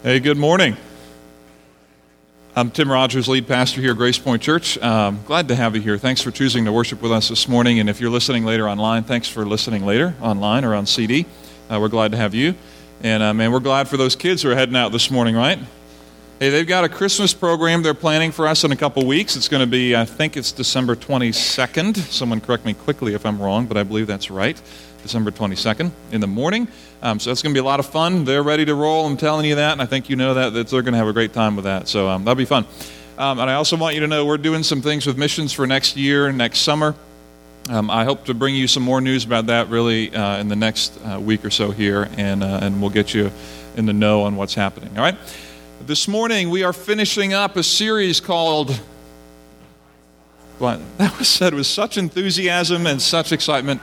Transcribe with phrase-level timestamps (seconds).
[0.00, 0.76] Hey, good morning.
[2.54, 4.78] I'm Tim Rogers, lead pastor here at Grace Point Church.
[4.78, 5.98] Um, glad to have you here.
[5.98, 7.80] Thanks for choosing to worship with us this morning.
[7.80, 11.26] And if you're listening later online, thanks for listening later online or on CD.
[11.68, 12.54] Uh, we're glad to have you.
[13.02, 15.58] And uh, man, we're glad for those kids who are heading out this morning, right?
[16.38, 19.34] Hey, they've got a Christmas program they're planning for us in a couple weeks.
[19.34, 21.96] It's going to be, I think it's December 22nd.
[21.96, 24.62] Someone correct me quickly if I'm wrong, but I believe that's right.
[25.02, 26.68] December 22nd in the morning.
[27.02, 28.24] Um, so that's going to be a lot of fun.
[28.24, 29.06] They're ready to roll.
[29.06, 31.08] I'm telling you that, and I think you know that, that they're going to have
[31.08, 31.88] a great time with that.
[31.88, 32.66] So um, that'll be fun.
[33.16, 35.66] Um, and I also want you to know we're doing some things with missions for
[35.66, 36.94] next year, next summer.
[37.68, 40.56] Um, I hope to bring you some more news about that really uh, in the
[40.56, 43.30] next uh, week or so here, and, uh, and we'll get you
[43.76, 44.96] in the know on what's happening.
[44.96, 45.16] All right?
[45.86, 48.80] This morning we are finishing up a series called.
[50.58, 53.80] Well, that was said with such enthusiasm and such excitement.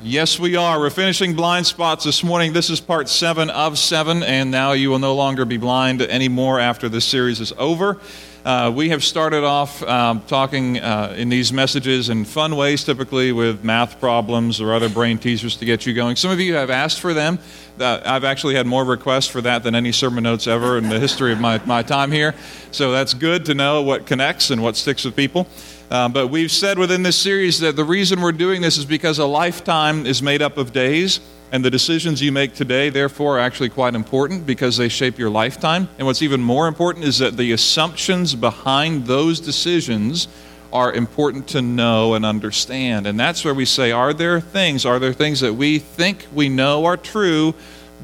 [0.00, 0.78] Yes, we are.
[0.78, 2.52] We're finishing blind spots this morning.
[2.52, 6.60] This is part seven of seven, and now you will no longer be blind anymore
[6.60, 7.98] after this series is over.
[8.44, 13.32] Uh, we have started off um, talking uh, in these messages in fun ways, typically
[13.32, 16.14] with math problems or other brain teasers to get you going.
[16.14, 17.40] Some of you have asked for them.
[17.80, 21.00] Uh, I've actually had more requests for that than any sermon notes ever in the
[21.00, 22.36] history of my, my time here.
[22.70, 25.48] So that's good to know what connects and what sticks with people.
[25.90, 29.18] Uh, but we've said within this series that the reason we're doing this is because
[29.18, 31.18] a lifetime is made up of days,
[31.50, 35.30] and the decisions you make today, therefore, are actually quite important because they shape your
[35.30, 35.88] lifetime.
[35.96, 40.28] And what's even more important is that the assumptions behind those decisions
[40.74, 43.06] are important to know and understand.
[43.06, 46.50] And that's where we say, are there things, are there things that we think we
[46.50, 47.54] know are true?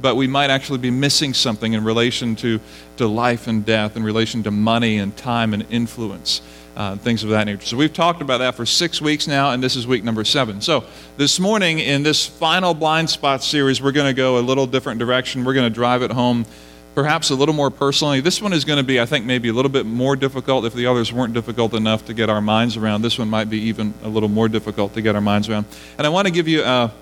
[0.02, 2.60] but we might actually be missing something in relation to,
[2.96, 6.42] to life and death, in relation to money and time and influence
[6.76, 7.66] uh, things of that nature.
[7.66, 10.60] So we've talked about that for six weeks now, and this is week number seven.
[10.60, 10.84] So
[11.16, 14.98] this morning, in this final blind spot series, we're going to go a little different
[14.98, 15.44] direction.
[15.44, 16.46] We're going to drive it home
[16.94, 18.20] perhaps a little more personally.
[18.20, 20.74] This one is going to be, I think, maybe a little bit more difficult if
[20.74, 23.02] the others weren't difficult enough to get our minds around.
[23.02, 25.66] This one might be even a little more difficult to get our minds around.
[25.98, 26.92] And I want to give you a,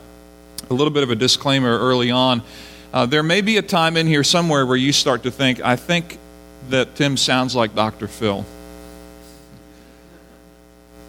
[0.70, 2.42] a little bit of a disclaimer early on.
[2.92, 5.76] Uh, there may be a time in here somewhere where you start to think, I
[5.76, 6.18] think
[6.70, 8.08] that Tim sounds like Dr.
[8.08, 8.44] Phil.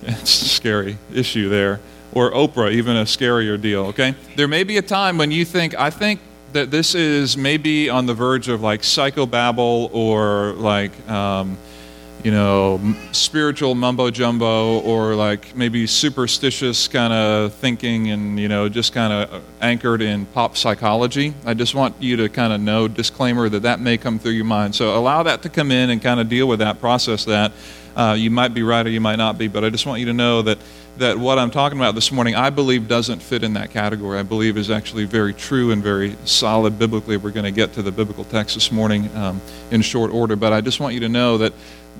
[0.06, 1.80] It's a scary issue there.
[2.14, 4.16] Or Oprah, even a scarier deal, okay?
[4.36, 6.20] There may be a time when you think, I think
[6.54, 11.58] that this is maybe on the verge of like psychobabble or like, um,
[12.24, 12.80] you know,
[13.12, 19.12] spiritual mumbo jumbo or like maybe superstitious kind of thinking and, you know, just kind
[19.12, 21.34] of anchored in pop psychology.
[21.46, 24.46] I just want you to kind of know, disclaimer, that that may come through your
[24.46, 24.74] mind.
[24.74, 27.52] So allow that to come in and kind of deal with that, process that.
[27.96, 30.08] Uh, you might be right or you might not be, but I just want you
[30.08, 30.58] to know that,
[30.98, 34.18] that what I'm talking about this morning, I believe, doesn't fit in that category.
[34.18, 37.18] I believe is actually very true and very solid biblically.
[37.18, 40.54] We're going to get to the biblical text this morning um, in short order, but
[40.54, 41.54] I just want you to know that,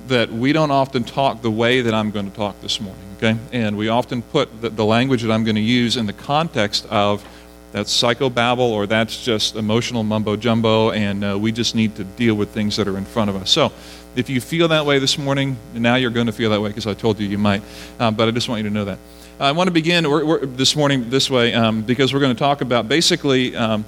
[0.08, 3.36] that we don't often talk the way that I'm going to talk this morning, okay?
[3.52, 6.86] And we often put the, the language that I'm going to use in the context
[6.86, 7.26] of
[7.72, 12.36] that's psychobabble or that's just emotional mumbo jumbo, and uh, we just need to deal
[12.36, 13.50] with things that are in front of us.
[13.50, 13.72] So,
[14.14, 16.86] if you feel that way this morning, now you're going to feel that way because
[16.86, 17.62] I told you you might.
[17.98, 18.98] Um, but I just want you to know that.
[19.40, 22.38] I want to begin we're, we're, this morning this way um, because we're going to
[22.38, 23.84] talk about basically um,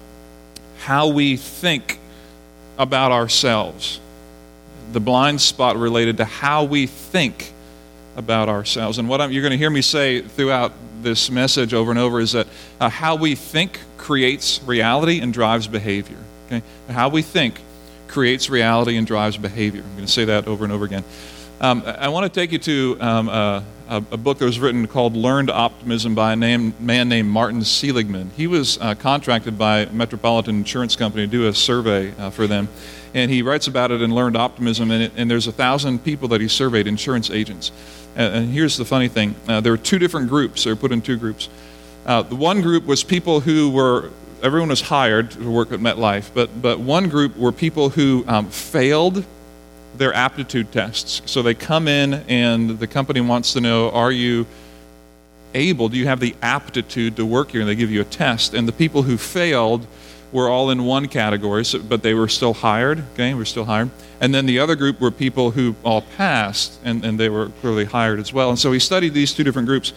[0.79, 2.01] how we think
[2.79, 4.01] about ourselves.
[4.93, 7.53] The blind spot related to how we think
[8.17, 8.99] about ourselves.
[8.99, 12.21] And what I'm, you're going to hear me say throughout this message over and over
[12.21, 12.47] is that
[12.81, 16.19] uh, how we think creates reality and drives behavior.
[16.47, 16.63] Okay?
[16.89, 17.61] How we think
[18.09, 19.83] creates reality and drives behavior.
[19.83, 21.05] I'm going to say that over and over again.
[21.61, 23.29] Um, I want to take you to um,
[23.89, 27.63] a, a, book that was written called Learned Optimism by a name, man named Martin
[27.63, 28.31] Seligman.
[28.37, 32.69] He was uh, contracted by Metropolitan Insurance Company to do a survey uh, for them,
[33.15, 34.91] and he writes about it in Learned Optimism.
[34.91, 37.71] And, it, and there's a thousand people that he surveyed, insurance agents.
[38.17, 40.65] And, and here's the funny thing: uh, there were two different groups.
[40.65, 41.49] They were put in two groups.
[42.05, 44.11] Uh, the one group was people who were
[44.43, 48.49] everyone was hired to work at MetLife, but, but one group were people who um,
[48.49, 49.25] failed
[49.99, 51.23] their aptitude tests.
[51.27, 54.47] So they come in and the company wants to know, are you
[55.55, 57.61] able, do you have the aptitude to work here?
[57.61, 58.55] And they give you a test.
[58.55, 59.87] And the people who failed
[60.33, 63.91] were all in one category, so, but they were still hired, okay, were still hired.
[64.21, 67.85] And then the other group were people who all passed, and, and they were clearly
[67.85, 68.51] hired as well.
[68.51, 69.93] And so he studied these two different groups.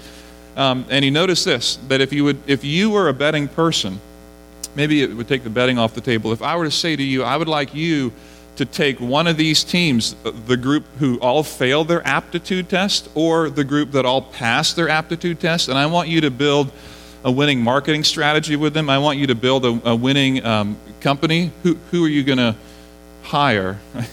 [0.56, 4.00] Um, and he noticed this, that if you, would, if you were a betting person,
[4.76, 6.32] maybe it would take the betting off the table.
[6.32, 8.14] If I were to say to you, I would like you
[8.60, 13.50] to take one of these teams, the group who all failed their aptitude test or
[13.50, 16.70] the group that all passed their aptitude test, and I want you to build
[17.24, 18.90] a winning marketing strategy with them.
[18.90, 21.54] I want you to build a, a winning um, company.
[21.64, 22.54] Who, who are you going to
[23.24, 23.80] hire?
[23.96, 24.06] I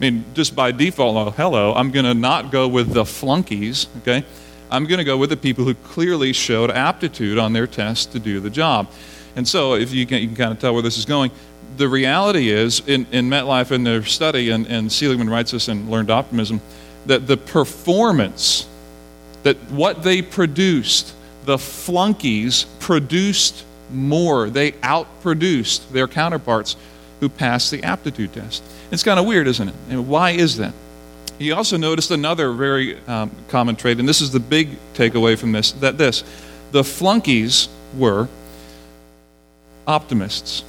[0.00, 4.24] mean, just by default, oh, hello, I'm going to not go with the flunkies, okay?
[4.70, 8.18] I'm going to go with the people who clearly showed aptitude on their test to
[8.18, 8.90] do the job.
[9.36, 11.32] And so, if you can, you can kind of tell where this is going,
[11.76, 15.90] the reality is, in, in MetLife, in their study, and, and Seligman writes this in
[15.90, 16.60] Learned Optimism,
[17.06, 18.68] that the performance,
[19.42, 24.50] that what they produced, the flunkies produced more.
[24.50, 26.76] They outproduced their counterparts
[27.20, 28.62] who passed the aptitude test.
[28.90, 29.74] It's kind of weird, isn't it?
[29.90, 30.72] And why is that?
[31.38, 35.52] He also noticed another very um, common trait, and this is the big takeaway from
[35.52, 36.22] this that this
[36.70, 38.28] the flunkies were
[39.86, 40.64] optimists.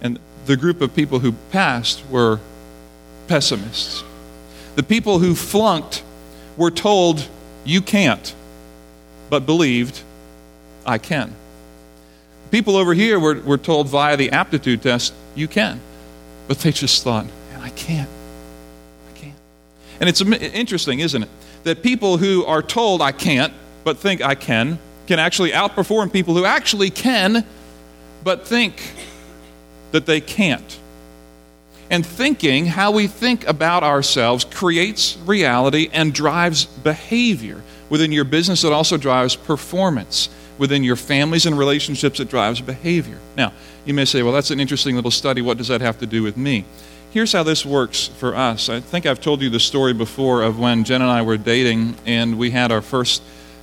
[0.00, 2.40] And the group of people who passed were
[3.26, 4.02] pessimists.
[4.76, 6.02] The people who flunked
[6.56, 7.28] were told,
[7.64, 8.34] You can't,
[9.30, 10.02] but believed,
[10.86, 11.34] I can.
[12.50, 15.80] People over here were, were told via the aptitude test, You can,
[16.46, 17.26] but they just thought,
[17.60, 18.08] I can't.
[19.08, 19.34] I can't.
[20.00, 21.28] And it's interesting, isn't it?
[21.64, 23.52] That people who are told, I can't,
[23.84, 27.44] but think I can, can actually outperform people who actually can,
[28.24, 28.80] but think
[29.92, 30.78] that they can't.
[31.90, 37.62] And thinking, how we think about ourselves, creates reality and drives behavior.
[37.88, 40.28] Within your business, it also drives performance.
[40.58, 43.18] Within your families and relationships, it drives behavior.
[43.36, 43.52] Now,
[43.86, 45.40] you may say, well, that's an interesting little study.
[45.40, 46.64] What does that have to do with me?
[47.10, 48.68] Here's how this works for us.
[48.68, 51.96] I think I've told you the story before of when Jen and I were dating,
[52.04, 53.22] and we had our first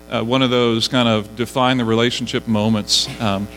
[0.10, 3.48] uh, one of those kind of define the relationship moments um,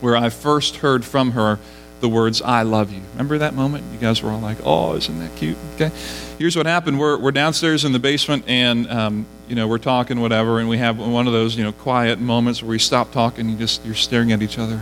[0.00, 1.58] where I first heard from her
[2.00, 3.00] the words, I love you.
[3.12, 3.84] Remember that moment?
[3.92, 5.56] You guys were all like, oh, isn't that cute?
[5.74, 5.90] Okay.
[6.38, 6.98] Here's what happened.
[6.98, 10.78] We're, we're downstairs in the basement and, um, you know, we're talking, whatever, and we
[10.78, 13.94] have one of those, you know, quiet moments where we stop talking, you just, you're
[13.94, 14.80] staring at each other.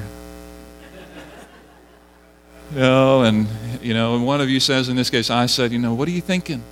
[2.73, 3.47] you know, and,
[3.81, 6.09] you know, and one of you says, in this case, I said, you know, what
[6.09, 6.63] are you thinking?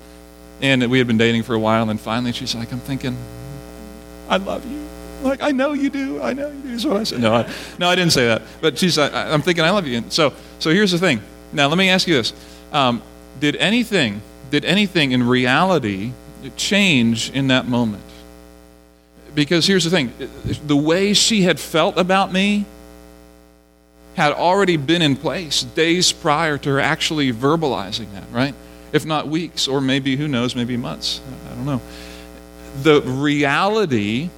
[0.61, 3.17] And we had been dating for a while, and finally she's like, I'm thinking,
[4.29, 4.94] I love you.
[5.25, 6.23] Like, I know you do.
[6.23, 6.69] I know you do.
[6.69, 7.21] Is what I said.
[7.21, 8.43] No, I, no, I didn't say that.
[8.61, 9.97] But she's, I, I'm thinking, I love you.
[9.97, 11.23] And so, so here's the thing.
[11.53, 12.35] Now, let me ask you this:
[12.73, 13.03] um,
[13.41, 16.13] Did anything, did anything in reality
[16.57, 18.03] change in that moment?
[19.35, 20.13] Because here's the thing:
[20.67, 22.67] the way she had felt about me
[24.17, 28.55] had already been in place days prior to her actually verbalizing that, right?
[28.93, 31.21] If not weeks, or maybe who knows, maybe months.
[31.51, 31.81] I don't know.
[32.83, 34.29] The reality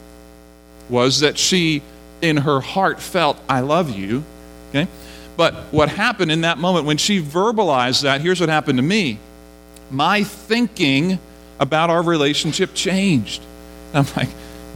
[0.88, 1.82] was that she,
[2.22, 4.24] in her heart, felt, I love you.
[4.70, 4.88] Okay?
[5.36, 9.18] But what happened in that moment, when she verbalized that, here's what happened to me.
[9.90, 11.18] My thinking
[11.58, 13.42] about our relationship changed.
[13.94, 14.28] I'm like,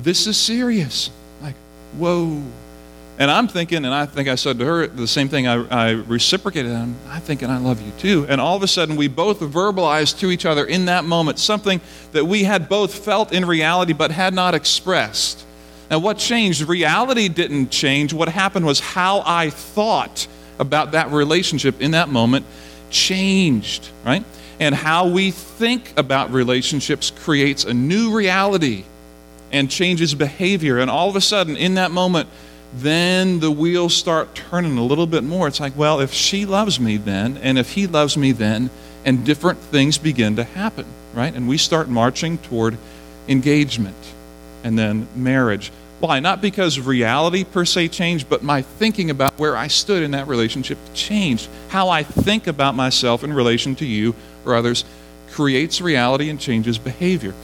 [0.02, 1.10] this is serious.
[1.42, 1.54] Like,
[1.96, 2.42] whoa.
[3.18, 5.90] And I'm thinking, and I think I said to her the same thing I, I
[5.90, 6.72] reciprocated.
[6.72, 8.26] I'm, I'm thinking, I love you too.
[8.28, 11.82] And all of a sudden, we both verbalized to each other in that moment something
[12.12, 15.44] that we had both felt in reality but had not expressed.
[15.90, 16.62] Now, what changed?
[16.68, 18.12] Reality didn't change.
[18.12, 20.28] What happened was how I thought
[20.58, 22.46] about that relationship in that moment
[22.90, 24.24] changed, right?
[24.60, 28.84] And how we think about relationships creates a new reality
[29.50, 30.78] and changes behavior.
[30.78, 32.28] And all of a sudden, in that moment,
[32.72, 35.48] then the wheels start turning a little bit more.
[35.48, 38.70] It's like, well, if she loves me then, and if he loves me then,
[39.04, 41.34] and different things begin to happen, right?
[41.34, 42.76] And we start marching toward
[43.26, 43.96] engagement
[44.62, 45.72] and then marriage.
[46.00, 46.18] Why?
[46.18, 50.26] Not because reality per se changed, but my thinking about where I stood in that
[50.26, 51.48] relationship changed.
[51.68, 54.14] How I think about myself in relation to you
[54.46, 54.84] or others
[55.30, 57.34] creates reality and changes behavior.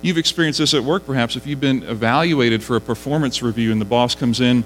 [0.00, 3.80] You've experienced this at work, perhaps, if you've been evaluated for a performance review and
[3.80, 4.64] the boss comes in,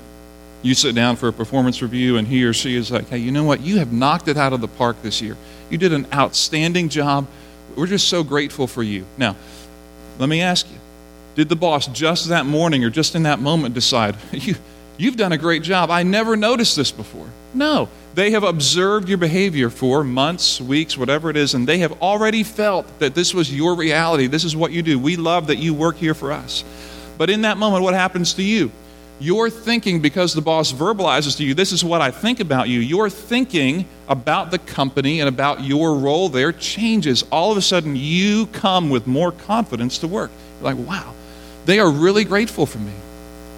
[0.63, 3.33] you sit down for a performance review, and he or she is like, hey, you
[3.33, 3.61] know what?
[3.61, 5.37] You have knocked it out of the park this year.
[5.71, 7.27] You did an outstanding job.
[7.75, 9.05] We're just so grateful for you.
[9.19, 9.35] Now,
[10.19, 10.79] let me ask you
[11.35, 14.55] did the boss just that morning or just in that moment decide, you,
[14.99, 15.91] you've done a great job?
[15.91, 17.27] I never noticed this before.
[17.55, 17.89] No.
[18.15, 22.43] They have observed your behavior for months, weeks, whatever it is, and they have already
[22.43, 24.27] felt that this was your reality.
[24.27, 24.99] This is what you do.
[24.99, 26.63] We love that you work here for us.
[27.17, 28.71] But in that moment, what happens to you?
[29.19, 32.81] Your thinking, because the boss verbalizes to you, this is what I think about you,
[32.81, 37.23] your thinking about the company and about your role there changes.
[37.31, 40.31] All of a sudden, you come with more confidence to work.
[40.61, 41.15] You're like, wow,
[41.65, 42.93] they are really grateful for me.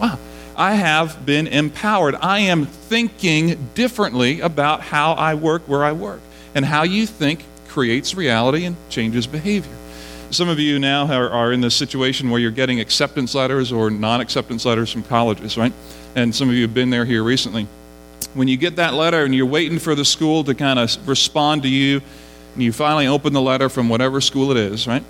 [0.01, 0.19] Wow.
[0.57, 2.15] I have been empowered.
[2.17, 6.21] I am thinking differently about how I work where I work.
[6.55, 9.73] And how you think creates reality and changes behavior.
[10.31, 13.91] Some of you now are, are in this situation where you're getting acceptance letters or
[13.91, 15.73] non acceptance letters from colleges, right?
[16.15, 17.67] And some of you have been there here recently.
[18.35, 21.63] when you get that letter and you're waiting for the school to kind of respond
[21.63, 22.01] to you,
[22.55, 25.03] and you finally open the letter from whatever school it is, right?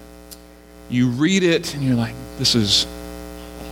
[0.88, 2.86] You read it and you're like, this is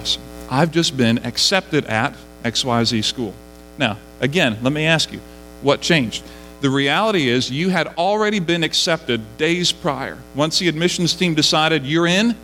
[0.01, 0.23] awesome.
[0.51, 2.15] I've just been accepted at
[2.45, 3.35] XYZ school.
[3.79, 5.21] Now, again, let me ask you,
[5.63, 6.25] what changed?
[6.61, 10.19] The reality is you had already been accepted days prior.
[10.35, 12.37] Once the admissions team decided you're in,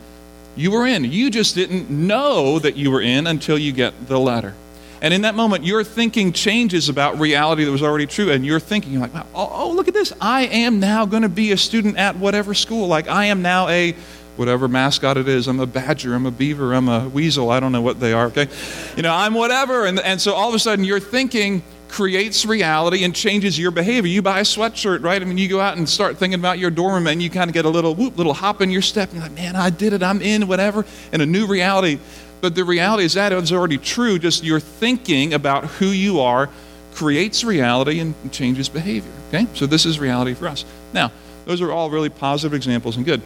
[0.55, 1.05] you were in.
[1.05, 4.53] You just didn't know that you were in until you get the letter.
[5.01, 8.31] And in that moment, your thinking changes about reality that was already true.
[8.31, 10.11] And you're thinking, you're like, oh, oh, look at this.
[10.19, 12.87] I am now going to be a student at whatever school.
[12.87, 13.95] Like, I am now a
[14.39, 15.47] whatever mascot it is.
[15.47, 17.49] I'm a badger, I'm a beaver, I'm a weasel.
[17.49, 18.47] I don't know what they are, okay?
[18.95, 19.85] You know, I'm whatever.
[19.85, 24.09] And, and so all of a sudden, your thinking creates reality and changes your behavior.
[24.09, 25.21] You buy a sweatshirt, right?
[25.21, 27.53] I mean, you go out and start thinking about your dorm and you kind of
[27.53, 29.09] get a little whoop, little hop in your step.
[29.09, 30.01] And you're like, man, I did it.
[30.01, 30.85] I'm in, whatever.
[31.11, 31.99] And a new reality
[32.41, 34.19] but the reality is that it's already true.
[34.19, 36.49] Just your thinking about who you are
[36.93, 39.11] creates reality and changes behavior.
[39.29, 39.47] Okay?
[39.53, 40.65] So this is reality for us.
[40.93, 41.11] Now,
[41.45, 43.21] those are all really positive examples and good.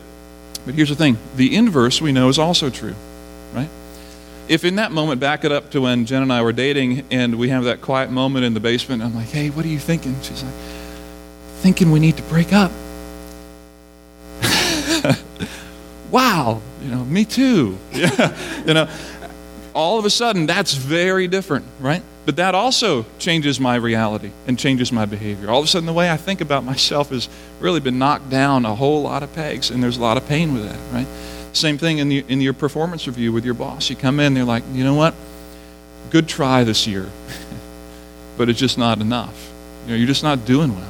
[0.66, 2.96] But here's the thing the inverse we know is also true,
[3.54, 3.70] right?
[4.48, 7.36] If in that moment, back it up to when Jen and I were dating and
[7.36, 10.16] we have that quiet moment in the basement, I'm like, hey, what are you thinking?
[10.22, 10.54] She's like,
[11.62, 12.72] thinking we need to break up.
[16.12, 17.78] wow, you know, me too.
[17.94, 18.90] Yeah, you know,
[19.74, 22.04] all of a sudden that's very different, right?
[22.26, 25.50] But that also changes my reality and changes my behavior.
[25.50, 27.28] All of a sudden, the way I think about myself has
[27.60, 30.54] really been knocked down a whole lot of pegs, and there's a lot of pain
[30.54, 31.08] with that, right?
[31.52, 33.90] Same thing in, the, in your performance review with your boss.
[33.90, 35.14] You come in, they're like, you know what?
[36.10, 37.10] Good try this year,
[38.38, 39.52] but it's just not enough.
[39.86, 40.90] You know, you're just not doing well.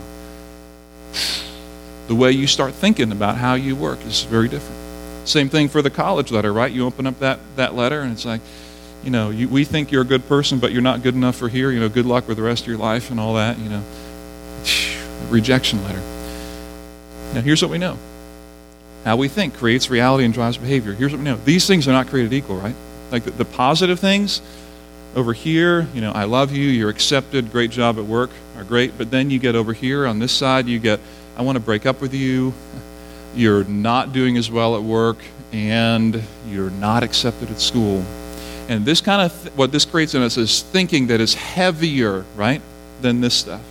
[2.08, 5.28] The way you start thinking about how you work is very different.
[5.28, 6.72] Same thing for the college letter, right?
[6.72, 8.42] You open up that, that letter and it's like,
[9.04, 11.50] you know, you, we think you're a good person, but you're not good enough for
[11.50, 11.72] here.
[11.72, 13.84] You know, good luck with the rest of your life and all that, you know.
[15.30, 16.02] Rejection letter.
[17.34, 17.98] Now, here's what we know
[19.04, 20.94] how we think creates reality and drives behavior.
[20.94, 22.76] Here's what we know these things are not created equal, right?
[23.12, 24.42] Like the, the positive things
[25.16, 28.98] over here, you know, I love you, you're accepted, great job at work, are great.
[28.98, 31.00] But then you get over here on this side, you get,
[31.36, 32.54] I want to break up with you
[33.36, 35.18] you're not doing as well at work,
[35.52, 38.04] and you're not accepted at school.
[38.74, 42.26] And this kind of, th- what this creates in us is thinking that is heavier,
[42.36, 42.60] right,
[43.02, 43.62] than this stuff.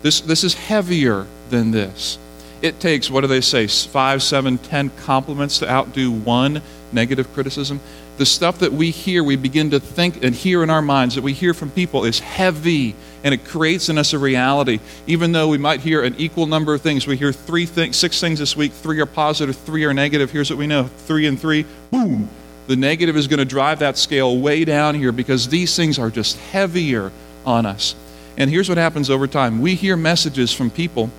[0.00, 2.18] This, this is heavier than this.
[2.62, 7.80] It takes, what do they say, five, seven, ten compliments to outdo one negative criticism.
[8.16, 11.22] The stuff that we hear, we begin to think and hear in our minds that
[11.22, 14.80] we hear from people is heavy and it creates in us a reality.
[15.06, 18.18] Even though we might hear an equal number of things, we hear three things, six
[18.20, 20.30] things this week, three are positive, three are negative.
[20.30, 22.30] Here's what we know three and three, boom.
[22.70, 26.08] The negative is going to drive that scale way down here because these things are
[26.08, 27.10] just heavier
[27.44, 27.96] on us.
[28.36, 31.10] And here's what happens over time we hear messages from people,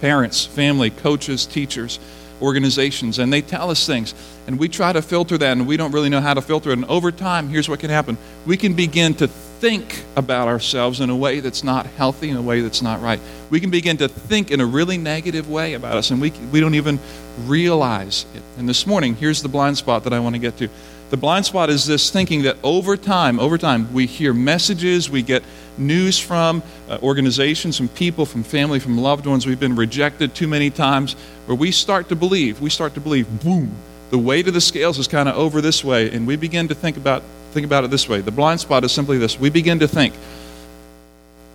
[0.00, 1.98] parents, family, coaches, teachers,
[2.40, 4.14] organizations, and they tell us things.
[4.46, 6.74] And we try to filter that, and we don't really know how to filter it.
[6.74, 8.16] And over time, here's what can happen
[8.46, 12.42] we can begin to think about ourselves in a way that's not healthy, in a
[12.42, 13.18] way that's not right.
[13.50, 16.60] We can begin to think in a really negative way about us, and we, we
[16.60, 17.00] don't even
[17.46, 18.42] realize it.
[18.58, 20.68] And this morning, here's the blind spot that I want to get to.
[21.10, 25.22] The blind spot is this thinking that over time, over time, we hear messages, we
[25.22, 25.44] get
[25.78, 30.48] news from uh, organizations, from people, from family, from loved ones we've been rejected too
[30.48, 31.12] many times,
[31.46, 33.70] where we start to believe, we start to believe, boom,
[34.10, 36.74] the weight of the scales is kind of over this way, and we begin to
[36.74, 37.22] think about
[37.56, 40.12] Think about it this way the blind spot is simply this we begin to think,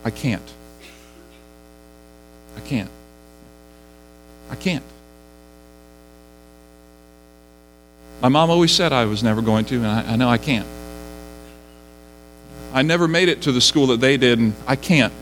[0.04, 0.42] I can't.
[2.58, 2.90] I can't.
[4.50, 4.84] I can't.
[8.22, 10.68] My mom always said I was never going to, and I, I know I can't.
[12.74, 15.14] I never made it to the school that they did, and I can't.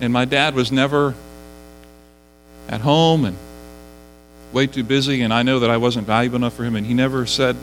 [0.00, 1.14] And my dad was never
[2.68, 3.36] at home and
[4.52, 6.94] way too busy, and I know that I wasn't valuable enough for him, and he
[6.94, 7.56] never said,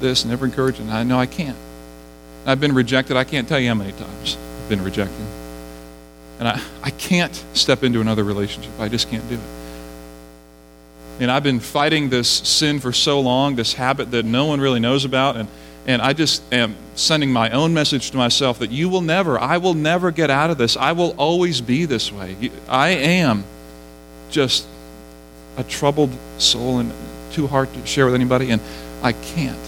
[0.00, 1.56] this, never encouraged, and I know I can't.
[2.46, 3.16] I've been rejected.
[3.16, 5.24] I can't tell you how many times I've been rejected.
[6.40, 8.72] And I, I can't step into another relationship.
[8.78, 9.63] I just can't do it.
[11.20, 14.80] And I've been fighting this sin for so long, this habit that no one really
[14.80, 15.36] knows about.
[15.36, 15.48] And,
[15.86, 19.58] and I just am sending my own message to myself that you will never, I
[19.58, 20.76] will never get out of this.
[20.76, 22.50] I will always be this way.
[22.68, 23.44] I am
[24.30, 24.66] just
[25.56, 26.92] a troubled soul and
[27.30, 28.60] too hard to share with anybody, and
[29.02, 29.58] I can't.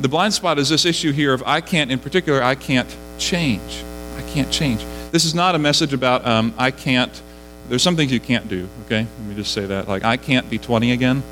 [0.00, 3.82] The blind spot is this issue here of I can't, in particular, I can't change.
[4.16, 4.84] I can't change.
[5.10, 7.22] This is not a message about um, I can't,
[7.68, 9.06] there's some things you can't do, okay?
[9.18, 9.88] Let me just say that.
[9.88, 11.22] Like, I can't be 20 again.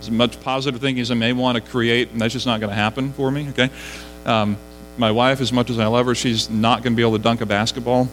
[0.00, 2.70] As much positive thinking as I may want to create, and that's just not going
[2.70, 3.70] to happen for me, okay?
[4.24, 4.56] Um,
[4.96, 7.22] my wife, as much as I love her, she's not going to be able to
[7.22, 8.08] dunk a basketball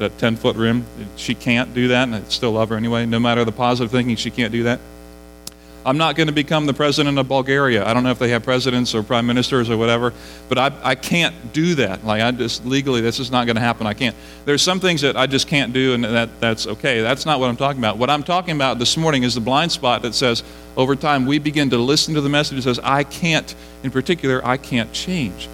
[0.00, 0.84] at a 10 foot rim.
[1.16, 3.06] She can't do that, and I still love her anyway.
[3.06, 4.80] No matter the positive thinking, she can't do that.
[5.88, 7.82] I'm not going to become the president of Bulgaria.
[7.82, 10.12] I don't know if they have presidents or prime ministers or whatever,
[10.50, 12.04] but I, I can't do that.
[12.04, 13.86] Like, I just legally, this is not going to happen.
[13.86, 14.14] I can't.
[14.44, 17.00] There's some things that I just can't do, and that, that's okay.
[17.00, 17.96] That's not what I'm talking about.
[17.96, 20.44] What I'm talking about this morning is the blind spot that says,
[20.76, 24.44] over time, we begin to listen to the message that says, I can't, in particular,
[24.46, 25.48] I can't change.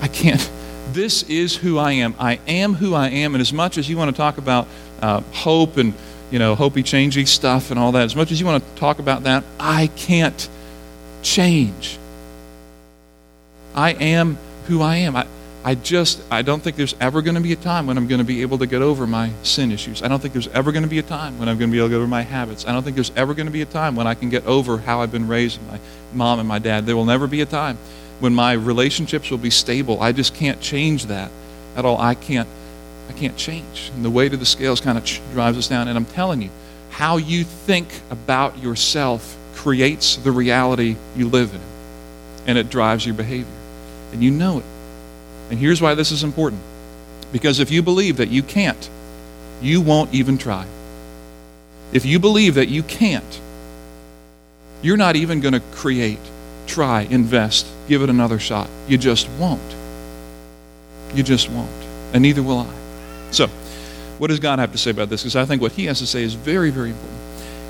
[0.00, 0.50] I can't.
[0.92, 2.14] This is who I am.
[2.18, 3.34] I am who I am.
[3.34, 4.66] And as much as you want to talk about
[5.02, 5.92] uh, hope and
[6.30, 8.98] you know, hopey changey stuff and all that, as much as you want to talk
[8.98, 10.48] about that, I can't
[11.22, 11.98] change.
[13.74, 15.16] I am who I am.
[15.16, 15.26] I,
[15.64, 18.20] I just, I don't think there's ever going to be a time when I'm going
[18.20, 20.02] to be able to get over my sin issues.
[20.02, 21.78] I don't think there's ever going to be a time when I'm going to be
[21.78, 22.66] able to get over my habits.
[22.66, 24.78] I don't think there's ever going to be a time when I can get over
[24.78, 25.78] how I've been raised my
[26.12, 26.86] mom and my dad.
[26.86, 27.76] There will never be a time
[28.20, 30.00] when my relationships will be stable.
[30.00, 31.30] I just can't change that
[31.76, 31.98] at all.
[31.98, 32.48] I can't
[33.08, 33.90] I can't change.
[33.94, 35.88] And the weight of the scales kind of drives us down.
[35.88, 36.50] And I'm telling you,
[36.90, 41.60] how you think about yourself creates the reality you live in.
[42.46, 43.52] And it drives your behavior.
[44.12, 44.64] And you know it.
[45.50, 46.62] And here's why this is important.
[47.32, 48.88] Because if you believe that you can't,
[49.60, 50.66] you won't even try.
[51.92, 53.40] If you believe that you can't,
[54.82, 56.20] you're not even going to create,
[56.66, 58.68] try, invest, give it another shot.
[58.86, 59.74] You just won't.
[61.14, 61.70] You just won't.
[62.12, 62.77] And neither will I.
[63.30, 63.46] So,
[64.18, 65.22] what does God have to say about this?
[65.22, 67.18] Because I think what he has to say is very, very important.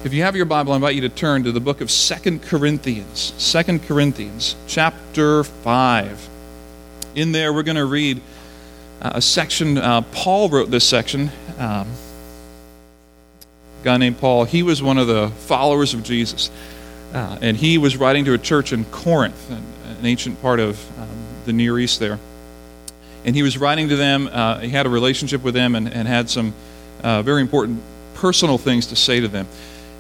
[0.05, 2.43] If you have your Bible, I invite you to turn to the book of Second
[2.43, 3.35] Corinthians.
[3.37, 6.29] Second Corinthians, chapter 5.
[7.17, 8.21] In there, we're going to read
[9.03, 9.77] uh, a section.
[9.77, 11.31] Uh, Paul wrote this section.
[11.59, 11.89] Um,
[13.81, 14.45] a guy named Paul.
[14.45, 16.51] He was one of the followers of Jesus.
[17.13, 19.65] Uh, and he was writing to a church in Corinth, an,
[19.99, 21.09] an ancient part of um,
[21.45, 22.21] the Near East there
[23.25, 24.29] and he was writing to them.
[24.31, 26.55] Uh, he had a relationship with them and, and had some
[27.03, 27.81] uh, very important
[28.15, 29.47] personal things to say to them.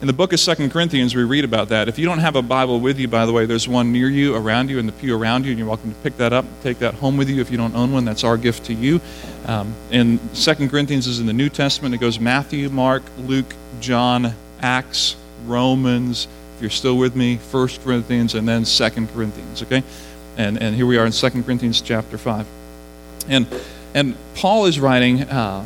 [0.00, 1.88] In the book of Second Corinthians, we read about that.
[1.88, 4.36] If you don't have a Bible with you, by the way, there's one near you,
[4.36, 6.78] around you, in the pew around you, and you're welcome to pick that up, take
[6.78, 8.04] that home with you if you don't own one.
[8.04, 9.00] That's our gift to you.
[9.46, 11.96] Um, and Second Corinthians is in the New Testament.
[11.96, 16.28] It goes Matthew, Mark, Luke, John, Acts, Romans.
[16.54, 19.64] If you're still with me, First Corinthians, and then Second Corinthians.
[19.64, 19.82] Okay,
[20.36, 22.46] and and here we are in Second Corinthians chapter five.
[23.28, 23.46] And,
[23.94, 25.64] and Paul is writing uh,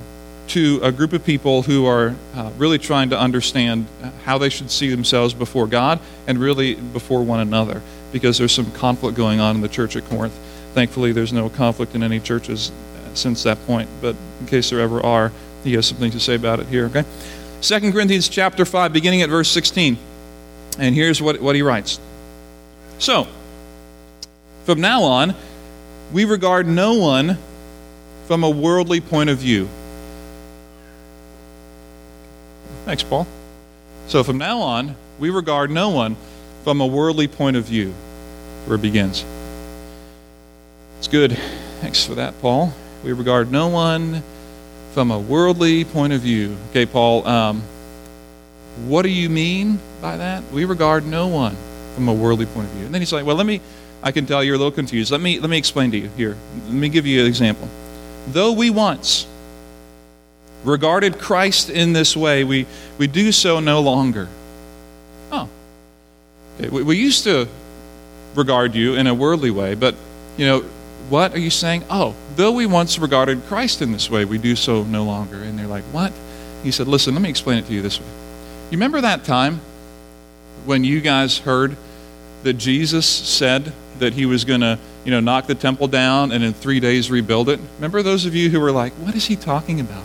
[0.48, 3.86] to a group of people who are uh, really trying to understand
[4.24, 7.80] how they should see themselves before God and really before one another
[8.12, 10.34] because there's some conflict going on in the church at Corinth.
[10.74, 12.70] Thankfully, there's no conflict in any churches
[13.14, 15.32] since that point, but in case there ever are,
[15.64, 17.04] he has something to say about it here, okay?
[17.60, 19.96] 2 Corinthians chapter 5, beginning at verse 16.
[20.78, 22.00] And here's what, what he writes.
[22.98, 23.28] So,
[24.64, 25.34] from now on,
[26.12, 27.38] we regard no one
[28.32, 29.68] from a worldly point of view.
[32.86, 33.26] Thanks, Paul.
[34.06, 36.16] So from now on, we regard no one
[36.64, 37.90] from a worldly point of view.
[38.64, 39.22] Where it begins.
[40.96, 41.36] It's good.
[41.82, 42.72] Thanks for that, Paul.
[43.04, 44.22] We regard no one
[44.92, 46.56] from a worldly point of view.
[46.70, 47.60] Okay, Paul, um,
[48.86, 50.42] what do you mean by that?
[50.50, 51.54] We regard no one
[51.94, 52.86] from a worldly point of view.
[52.86, 53.60] And then he's like, well, let me,
[54.02, 55.10] I can tell you're a little confused.
[55.10, 56.38] Let me, let me explain to you here.
[56.64, 57.68] Let me give you an example
[58.28, 59.26] though we once
[60.64, 62.66] regarded Christ in this way, we,
[62.98, 64.28] we do so no longer.
[65.30, 65.48] Oh.
[66.58, 66.68] Okay.
[66.68, 67.48] We, we used to
[68.34, 69.94] regard you in a worldly way, but,
[70.36, 70.60] you know,
[71.08, 71.84] what are you saying?
[71.90, 75.36] Oh, though we once regarded Christ in this way, we do so no longer.
[75.36, 76.12] And they're like, what?
[76.62, 78.06] He said, listen, let me explain it to you this way.
[78.70, 79.60] You remember that time
[80.64, 81.76] when you guys heard
[82.44, 86.44] that Jesus said that he was going to you know, knock the temple down and
[86.44, 87.60] in three days rebuild it.
[87.76, 90.04] Remember those of you who were like, what is he talking about?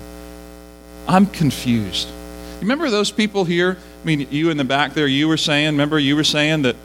[1.07, 2.09] I'm confused.
[2.59, 3.77] Remember those people here?
[4.03, 6.75] I mean, you in the back there, you were saying, remember you were saying that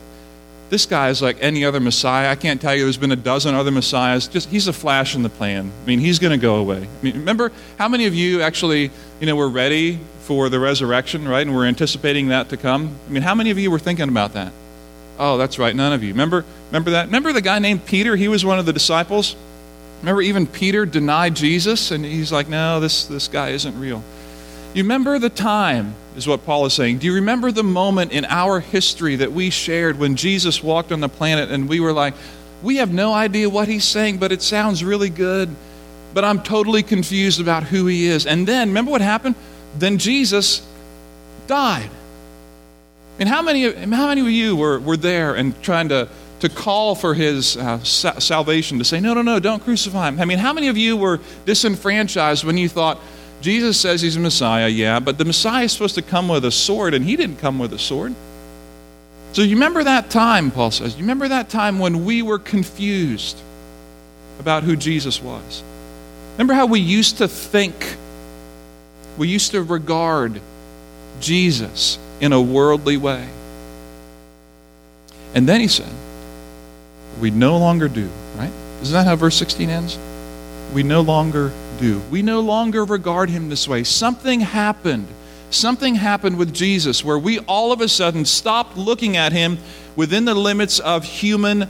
[0.68, 2.30] this guy is like any other Messiah.
[2.30, 4.26] I can't tell you, there's been a dozen other Messiahs.
[4.26, 5.70] Just he's a flash in the plan.
[5.82, 6.78] I mean, he's going to go away.
[6.78, 11.28] I mean, remember how many of you actually, you know, were ready for the resurrection,
[11.28, 11.46] right?
[11.46, 12.96] And we're anticipating that to come.
[13.06, 14.52] I mean, how many of you were thinking about that?
[15.18, 16.10] Oh, that's right, none of you.
[16.10, 17.06] Remember, remember that?
[17.06, 18.16] Remember the guy named Peter?
[18.16, 19.36] He was one of the disciples.
[20.00, 24.02] Remember, even Peter denied Jesus, and he's like, no, this, this guy isn't real.
[24.74, 26.98] You remember the time, is what Paul is saying.
[26.98, 31.00] Do you remember the moment in our history that we shared when Jesus walked on
[31.00, 32.14] the planet and we were like,
[32.62, 35.54] we have no idea what he's saying, but it sounds really good,
[36.14, 38.26] but I'm totally confused about who he is.
[38.26, 39.34] And then, remember what happened?
[39.78, 40.66] Then Jesus
[41.46, 41.90] died.
[43.18, 46.08] And how many, how many of you were, were there and trying to,
[46.42, 50.20] to call for his uh, sa- salvation, to say, no, no, no, don't crucify him.
[50.20, 52.98] I mean, how many of you were disenfranchised when you thought,
[53.40, 56.50] Jesus says he's a Messiah, yeah, but the Messiah is supposed to come with a
[56.50, 58.12] sword, and he didn't come with a sword?
[59.34, 60.96] So you remember that time, Paul says.
[60.96, 63.40] You remember that time when we were confused
[64.40, 65.62] about who Jesus was?
[66.32, 67.96] Remember how we used to think,
[69.16, 70.40] we used to regard
[71.20, 73.28] Jesus in a worldly way.
[75.36, 75.92] And then he said,
[77.22, 78.50] We no longer do, right?
[78.82, 79.96] Isn't that how verse 16 ends?
[80.74, 82.00] We no longer do.
[82.10, 83.84] We no longer regard him this way.
[83.84, 85.06] Something happened.
[85.50, 89.58] Something happened with Jesus where we all of a sudden stopped looking at him
[89.94, 91.68] within the limits of human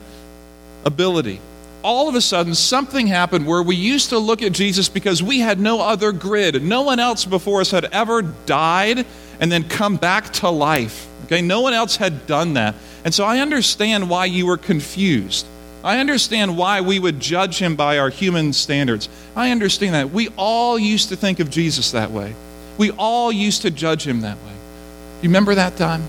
[0.86, 1.38] ability.
[1.82, 5.40] All of a sudden, something happened where we used to look at Jesus because we
[5.40, 6.62] had no other grid.
[6.62, 9.04] No one else before us had ever died
[9.38, 11.08] and then come back to life.
[11.24, 12.74] Okay, no one else had done that.
[13.04, 15.46] And so I understand why you were confused.
[15.84, 19.08] I understand why we would judge him by our human standards.
[19.34, 20.10] I understand that.
[20.10, 22.34] We all used to think of Jesus that way.
[22.78, 24.52] We all used to judge him that way.
[24.52, 26.02] Do you remember that time?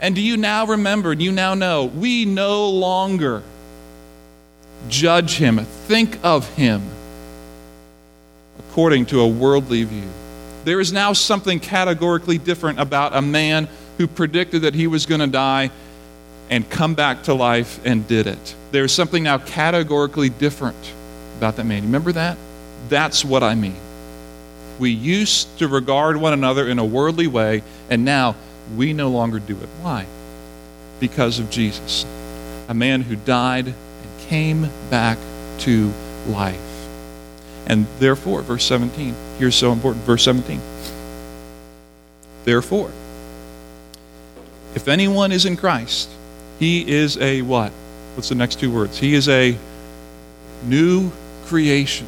[0.00, 3.42] And do you now remember, do you now know, we no longer
[4.88, 6.82] judge him, think of him
[8.58, 10.08] according to a worldly view.
[10.68, 15.22] There is now something categorically different about a man who predicted that he was going
[15.22, 15.70] to die
[16.50, 18.54] and come back to life and did it.
[18.70, 20.76] There's something now categorically different
[21.38, 21.84] about that man.
[21.84, 22.36] Remember that?
[22.90, 23.78] That's what I mean.
[24.78, 28.36] We used to regard one another in a worldly way, and now
[28.76, 29.68] we no longer do it.
[29.80, 30.04] Why?
[31.00, 32.04] Because of Jesus,
[32.68, 35.16] a man who died and came back
[35.60, 35.90] to
[36.26, 36.60] life.
[37.66, 40.04] And therefore, verse 17, here's so important.
[40.04, 40.60] Verse 17.
[42.44, 42.90] Therefore,
[44.74, 46.10] if anyone is in Christ,
[46.58, 47.72] he is a what?
[48.14, 48.98] What's the next two words?
[48.98, 49.56] He is a
[50.64, 51.10] new
[51.46, 52.06] creation.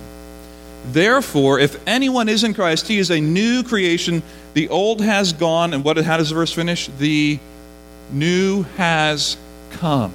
[0.87, 4.23] Therefore, if anyone is in Christ, he is a new creation.
[4.55, 5.97] The old has gone, and what?
[5.99, 6.89] How does the verse finish?
[6.99, 7.39] The
[8.11, 9.37] new has
[9.73, 10.13] come.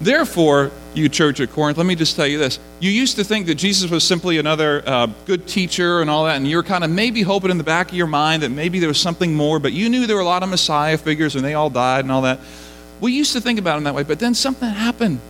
[0.00, 2.58] Therefore, you church at Corinth, let me just tell you this.
[2.80, 6.36] You used to think that Jesus was simply another uh, good teacher and all that,
[6.36, 8.78] and you were kind of maybe hoping in the back of your mind that maybe
[8.78, 11.44] there was something more, but you knew there were a lot of Messiah figures and
[11.44, 12.40] they all died and all that.
[13.00, 15.20] We used to think about him that way, but then something happened.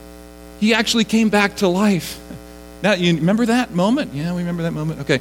[0.58, 2.18] He actually came back to life.
[2.80, 4.14] Now, you remember that moment?
[4.14, 5.00] Yeah, we remember that moment.
[5.00, 5.18] Okay.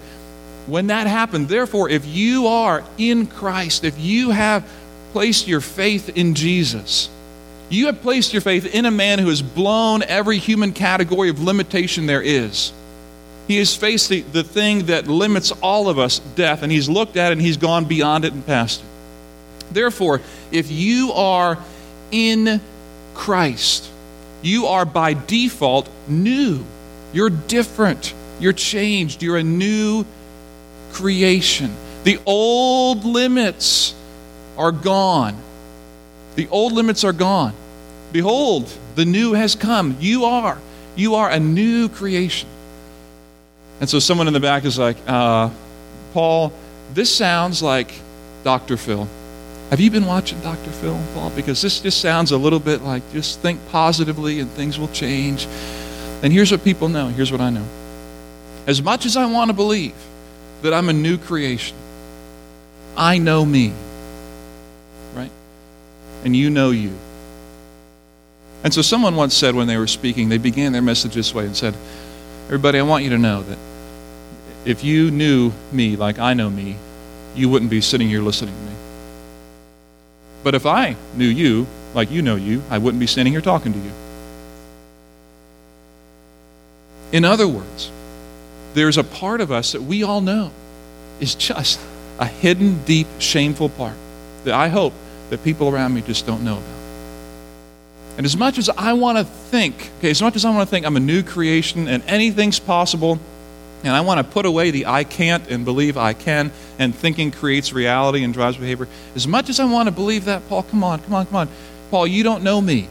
[0.68, 4.64] When that happened, therefore, if you are in Christ, if you have
[5.12, 7.10] placed your faith in Jesus,
[7.70, 11.42] you have placed your faith in a man who has blown every human category of
[11.42, 12.72] limitation there is.
[13.48, 17.18] He has faced the, the thing that limits all of us, death, and he's looked
[17.18, 18.86] at it and he's gone beyond it and past it.
[19.74, 21.58] Therefore, if you are
[22.12, 22.62] in
[23.14, 23.90] Christ,
[24.42, 26.64] you are by default new.
[27.14, 28.14] You're different.
[28.40, 29.24] You're changed.
[29.24, 30.06] You're a new
[30.92, 31.74] creation.
[32.04, 33.96] The old limits
[34.58, 35.36] are gone.
[36.38, 37.54] The old limits are gone.
[38.12, 39.98] Behold, the new has come.
[40.00, 40.60] You are.
[40.96, 42.48] You are a new creation.
[43.80, 45.50] And so someone in the back is like, uh,
[46.14, 46.54] Paul,
[46.94, 47.92] this sounds like
[48.44, 48.78] Dr.
[48.78, 49.08] Phil.
[49.72, 50.70] Have you been watching Dr.
[50.70, 51.32] Phil, Paul?
[51.32, 55.48] Because this just sounds a little bit like just think positively and things will change.
[56.22, 57.08] And here's what people know.
[57.08, 57.66] Here's what I know.
[58.68, 59.96] As much as I want to believe
[60.62, 61.76] that I'm a new creation,
[62.96, 63.74] I know me.
[66.28, 66.92] And you know you.
[68.62, 71.46] And so someone once said when they were speaking, they began their message this way
[71.46, 71.74] and said,
[72.48, 73.58] Everybody, I want you to know that
[74.66, 76.76] if you knew me like I know me,
[77.34, 78.76] you wouldn't be sitting here listening to me.
[80.44, 83.72] But if I knew you like you know you, I wouldn't be standing here talking
[83.72, 83.92] to you.
[87.14, 87.90] In other words,
[88.74, 90.52] there's a part of us that we all know
[91.22, 91.80] is just
[92.20, 93.96] a hidden, deep, shameful part
[94.44, 94.92] that I hope
[95.30, 96.78] that people around me just don't know about.
[98.18, 100.72] And as much as I want to think, okay, as much as I want to
[100.72, 103.20] think I'm a new creation and anything's possible,
[103.84, 107.30] and I want to put away the I can't and believe I can, and thinking
[107.30, 108.88] creates reality and drives behavior.
[109.16, 111.50] As much as I want to believe that, Paul, come on, come on, come on.
[111.92, 112.88] Paul, you don't know me,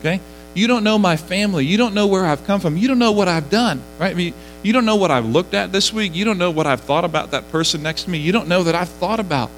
[0.00, 0.20] okay?
[0.54, 1.66] You don't know my family.
[1.66, 2.76] You don't know where I've come from.
[2.76, 4.12] You don't know what I've done, right?
[4.12, 6.14] I mean, you don't know what I've looked at this week.
[6.14, 8.18] You don't know what I've thought about that person next to me.
[8.18, 9.50] You don't know that I've thought about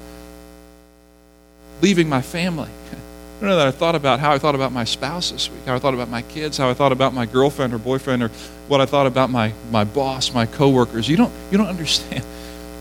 [1.81, 2.69] leaving my family.
[2.91, 5.65] I don't know that I thought about how I thought about my spouse this week,
[5.65, 8.29] how I thought about my kids, how I thought about my girlfriend or boyfriend, or
[8.67, 11.09] what I thought about my, my boss, my coworkers.
[11.09, 12.23] You don't, you don't understand.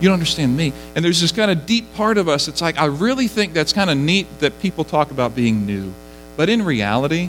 [0.01, 0.73] You don't understand me.
[0.95, 3.73] And there's this kind of deep part of us that's like, I really think that's
[3.73, 5.93] kind of neat that people talk about being new.
[6.37, 7.29] But in reality,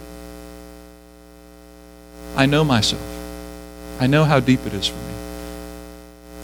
[2.36, 3.02] I know myself.
[4.00, 5.14] I know how deep it is for me.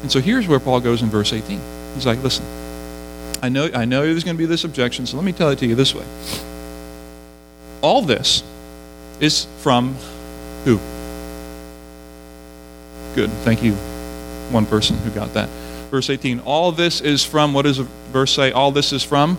[0.01, 1.59] And so here's where Paul goes in verse 18.
[1.95, 2.45] He's like, listen,
[3.41, 5.59] I know, I know there's going to be this objection, so let me tell it
[5.59, 6.05] to you this way.
[7.81, 8.43] All this
[9.19, 9.95] is from
[10.65, 10.77] who?
[13.15, 13.29] Good.
[13.43, 13.73] Thank you,
[14.51, 15.49] one person who got that.
[15.89, 16.41] Verse 18.
[16.41, 18.51] All this is from, what does verse say?
[18.51, 19.37] All this is from?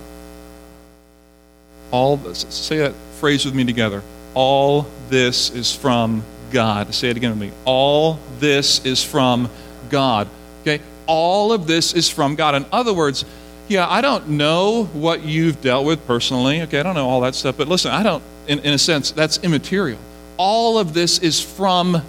[1.91, 2.47] All this.
[2.49, 4.03] Say that phrase with me together.
[4.35, 6.95] All this is from God.
[6.95, 7.53] Say it again with me.
[7.65, 9.51] All this is from
[9.91, 10.29] God.
[10.63, 10.83] Okay?
[11.07, 12.55] All of this is from God.
[12.55, 13.25] In other words,
[13.69, 16.63] yeah, I don't know what you've dealt with personally.
[16.63, 17.57] Okay, I don't know all that stuff.
[17.57, 19.99] But listen, I don't, in, in a sense, that's immaterial.
[20.37, 22.03] All of this is from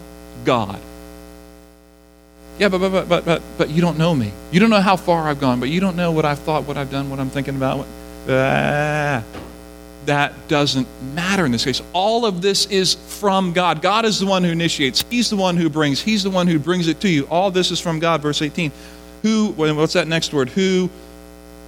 [0.45, 0.79] God.
[2.57, 4.33] Yeah, but, but, but, but, but you don't know me.
[4.51, 6.77] You don't know how far I've gone, but you don't know what I've thought, what
[6.77, 7.79] I've done, what I'm thinking about.
[7.79, 7.87] What,
[8.29, 9.23] ah,
[10.05, 11.81] that doesn't matter in this case.
[11.93, 13.81] All of this is from God.
[13.81, 16.59] God is the one who initiates, He's the one who brings, He's the one who
[16.59, 17.25] brings it to you.
[17.27, 18.71] All this is from God, verse 18.
[19.21, 20.49] Who, what's that next word?
[20.49, 20.89] Who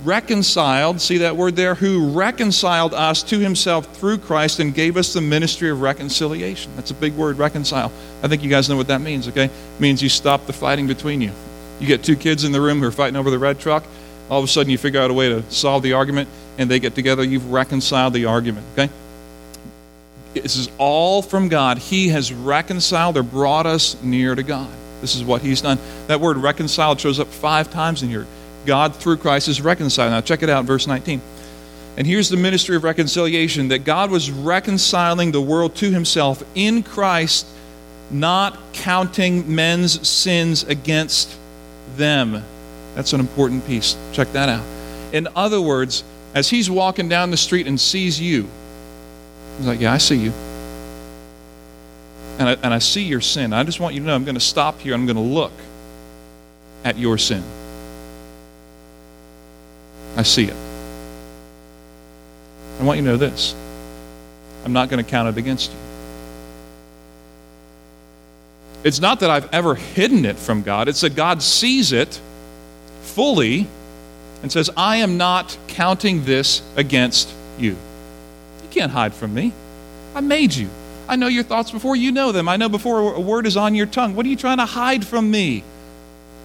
[0.03, 1.75] reconciled, see that word there?
[1.75, 6.71] Who reconciled us to himself through Christ and gave us the ministry of reconciliation.
[6.75, 7.91] That's a big word, reconcile.
[8.23, 9.45] I think you guys know what that means, okay?
[9.45, 11.31] It means you stop the fighting between you.
[11.79, 13.83] You get two kids in the room who are fighting over the red truck.
[14.29, 16.79] All of a sudden, you figure out a way to solve the argument, and they
[16.79, 17.23] get together.
[17.23, 18.89] You've reconciled the argument, okay?
[20.33, 21.77] This is all from God.
[21.77, 24.69] He has reconciled or brought us near to God.
[25.01, 25.79] This is what He's done.
[26.07, 28.27] That word reconciled shows up five times in here.
[28.65, 30.11] God, through Christ, is reconciled.
[30.11, 31.21] Now, check it out, verse 19.
[31.97, 36.83] And here's the ministry of reconciliation that God was reconciling the world to himself in
[36.83, 37.45] Christ,
[38.09, 41.37] not counting men's sins against
[41.97, 42.43] them.
[42.95, 43.97] That's an important piece.
[44.13, 44.65] Check that out.
[45.13, 48.47] In other words, as he's walking down the street and sees you,
[49.57, 50.31] he's like, Yeah, I see you.
[52.39, 53.51] And I, and I see your sin.
[53.53, 54.93] I just want you to know I'm going to stop here.
[54.93, 55.51] I'm going to look
[56.83, 57.43] at your sin.
[60.17, 60.55] I see it.
[62.79, 63.55] I want you to know this
[64.65, 65.77] I'm not going to count it against you.
[68.83, 72.19] It's not that I've ever hidden it from God, it's that God sees it
[73.01, 73.67] fully
[74.41, 77.71] and says, I am not counting this against you.
[77.71, 79.53] You can't hide from me.
[80.15, 80.69] I made you.
[81.07, 82.49] I know your thoughts before you know them.
[82.49, 84.15] I know before a word is on your tongue.
[84.15, 85.63] What are you trying to hide from me?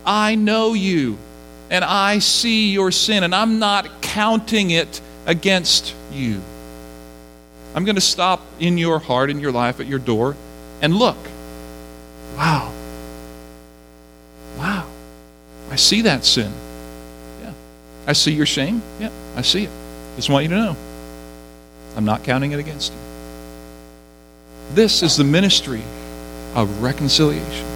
[0.05, 1.19] I know you
[1.71, 6.41] and I see your sin, and I'm not counting it against you.
[7.75, 10.37] I'm going to stop in your heart, in your life, at your door,
[10.81, 11.19] and look.
[12.37, 12.73] Wow.
[14.59, 14.89] Wow.
[15.71, 16.53] I see that sin.
[17.43, 17.53] Yeah.
[18.07, 18.83] I see your shame.
[18.99, 19.71] Yeah, I see it.
[20.17, 20.77] Just want you to know.
[21.97, 22.99] I'm not counting it against you.
[24.73, 25.83] This is the ministry
[26.55, 27.67] of reconciliation.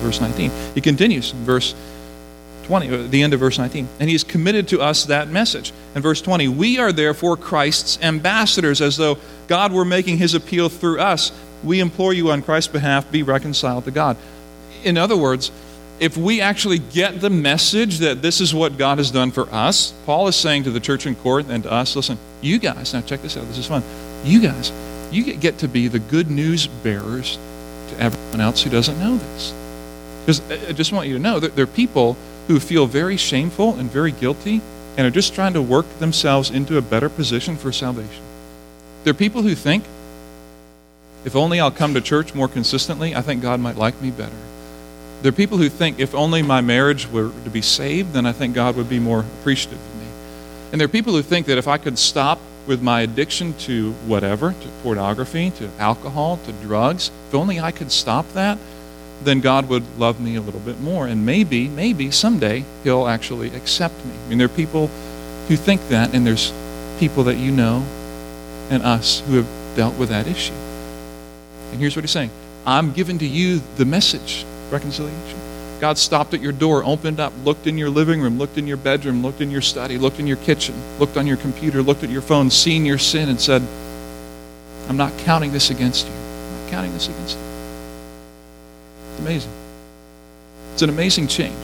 [0.00, 0.50] Verse 19.
[0.74, 1.74] He continues in verse
[2.70, 3.88] 20, uh, the end of verse 19.
[3.98, 5.72] And he's committed to us that message.
[5.96, 10.68] In verse 20, we are therefore Christ's ambassadors, as though God were making his appeal
[10.68, 11.32] through us.
[11.64, 14.16] We implore you on Christ's behalf, be reconciled to God.
[14.84, 15.50] In other words,
[15.98, 19.92] if we actually get the message that this is what God has done for us,
[20.06, 23.00] Paul is saying to the church in Corinth and to us, listen, you guys, now
[23.00, 23.82] check this out, this is fun.
[24.22, 24.70] You guys,
[25.10, 27.36] you get to be the good news bearers
[27.88, 29.52] to everyone else who doesn't know this.
[30.20, 32.16] Because I just want you to know that there are people
[32.48, 34.60] who feel very shameful and very guilty
[34.96, 38.22] and are just trying to work themselves into a better position for salvation.
[39.04, 39.84] There are people who think,
[41.24, 44.36] if only I'll come to church more consistently, I think God might like me better.
[45.22, 48.32] There are people who think, if only my marriage were to be saved, then I
[48.32, 50.06] think God would be more appreciative of me.
[50.72, 53.92] And there are people who think that if I could stop with my addiction to
[54.06, 58.58] whatever, to pornography, to alcohol, to drugs, if only I could stop that,
[59.22, 61.06] then God would love me a little bit more.
[61.06, 64.12] And maybe, maybe someday He'll actually accept me.
[64.12, 64.86] I mean, there are people
[65.48, 66.52] who think that, and there's
[66.98, 67.84] people that you know
[68.70, 70.54] and us who have dealt with that issue.
[71.72, 72.30] And here's what He's saying
[72.66, 75.38] I'm giving to you the message reconciliation.
[75.80, 78.76] God stopped at your door, opened up, looked in your living room, looked in your
[78.76, 82.10] bedroom, looked in your study, looked in your kitchen, looked on your computer, looked at
[82.10, 83.62] your phone, seen your sin, and said,
[84.90, 86.12] I'm not counting this against you.
[86.12, 87.49] I'm not counting this against you
[89.18, 89.52] amazing.
[90.72, 91.56] It's an amazing change.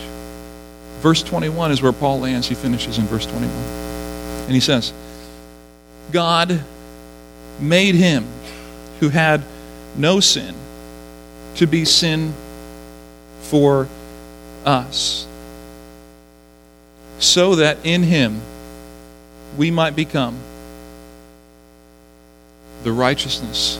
[1.01, 2.49] Verse 21 is where Paul lands.
[2.49, 3.51] He finishes in verse 21.
[3.51, 4.93] And he says,
[6.13, 6.63] God
[7.61, 8.27] made him
[9.01, 9.43] who had
[9.97, 10.55] no sin
[11.57, 12.35] to be sin
[13.41, 13.89] for
[14.65, 15.27] us,
[17.19, 18.41] so that in him
[19.57, 20.37] we might become
[22.83, 23.79] the righteousness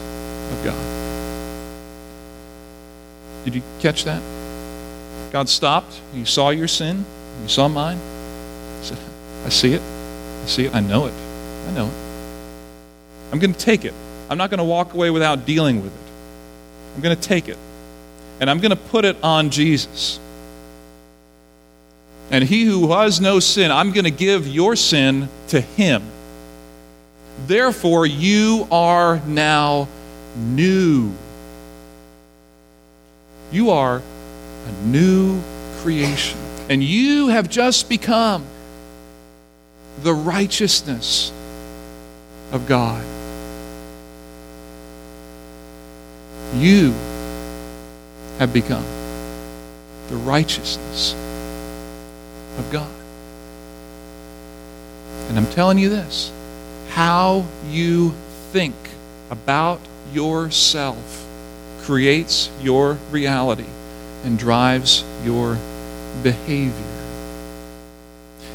[0.51, 0.96] of God.
[3.47, 4.21] Did you catch that?
[5.31, 6.01] God stopped.
[6.13, 7.05] He saw your sin.
[7.43, 7.95] He saw mine.
[7.95, 8.97] He said,
[9.45, 9.81] I see it.
[9.81, 10.75] I see it.
[10.75, 11.13] I know it.
[11.69, 11.93] I know it.
[13.31, 13.93] I'm going to take it.
[14.29, 16.11] I'm not going to walk away without dealing with it.
[16.93, 17.57] I'm going to take it.
[18.41, 20.19] And I'm going to put it on Jesus.
[22.29, 26.03] And he who has no sin, I'm going to give your sin to him.
[27.45, 29.87] Therefore, you are now
[30.35, 31.13] new.
[33.51, 34.01] You are
[34.67, 35.41] a new
[35.81, 36.37] creation.
[36.69, 38.45] And you have just become
[40.03, 41.31] the righteousness
[42.51, 43.03] of God.
[46.55, 46.91] You
[48.39, 48.85] have become
[50.09, 51.13] the righteousness
[52.57, 52.91] of God.
[55.29, 56.31] And I'm telling you this
[56.89, 58.11] how you
[58.51, 58.75] think
[59.29, 59.79] about
[60.13, 61.26] yourself
[61.87, 63.65] creates your reality
[64.25, 65.57] and drives your
[66.21, 66.73] behavior.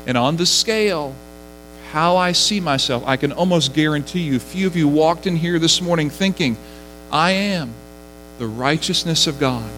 [0.06, 1.14] And on the scale,
[1.92, 5.58] how I see myself, I can almost guarantee you, few of you walked in here
[5.58, 6.58] this morning thinking,
[7.10, 7.72] I am
[8.38, 9.70] the righteousness of God.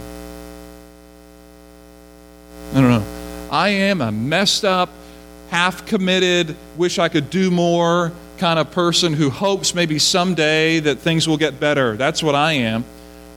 [2.75, 3.05] No, no, no.
[3.53, 4.91] I am a messed up,
[5.51, 10.99] half committed, wish I could do more kind of person who hopes maybe someday that
[10.99, 11.97] things will get better.
[11.97, 12.85] That's what I am.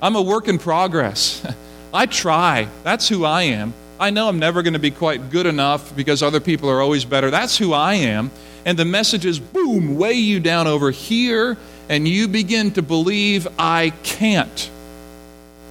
[0.02, 1.46] I'm a work in progress.
[1.94, 2.68] I try.
[2.84, 3.74] That's who I am.
[4.00, 7.06] I know I'm never going to be quite good enough because other people are always
[7.06, 7.32] better.
[7.32, 8.30] That's who I am.
[8.66, 11.58] And the message is boom, weigh you down over here,
[11.90, 14.70] and you begin to believe I can't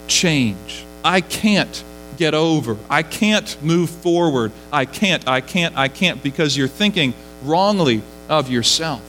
[0.08, 0.84] change.
[1.04, 1.84] I can't
[2.16, 2.76] get over.
[2.88, 4.50] I can't move forward.
[4.72, 9.02] I can't, I can't, I can't because you're thinking wrongly of yourself.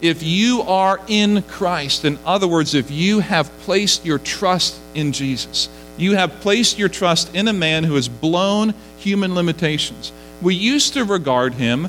[0.00, 5.12] If you are in Christ, in other words, if you have placed your trust in
[5.12, 10.12] Jesus, you have placed your trust in a man who has blown human limitations.
[10.40, 11.88] We used to regard him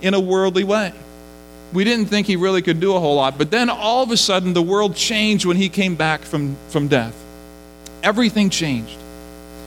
[0.00, 0.92] in a worldly way.
[1.72, 4.16] We didn't think he really could do a whole lot, but then all of a
[4.16, 7.14] sudden the world changed when he came back from, from death.
[8.02, 8.98] Everything changed.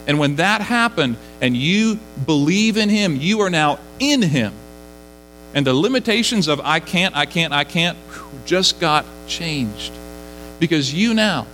[0.06, 4.52] And when that happened and you believe in him, you are now in him.
[5.54, 7.96] And the limitations of I can't, I can't, I can't
[8.44, 9.92] just got changed.
[10.58, 11.46] Because you now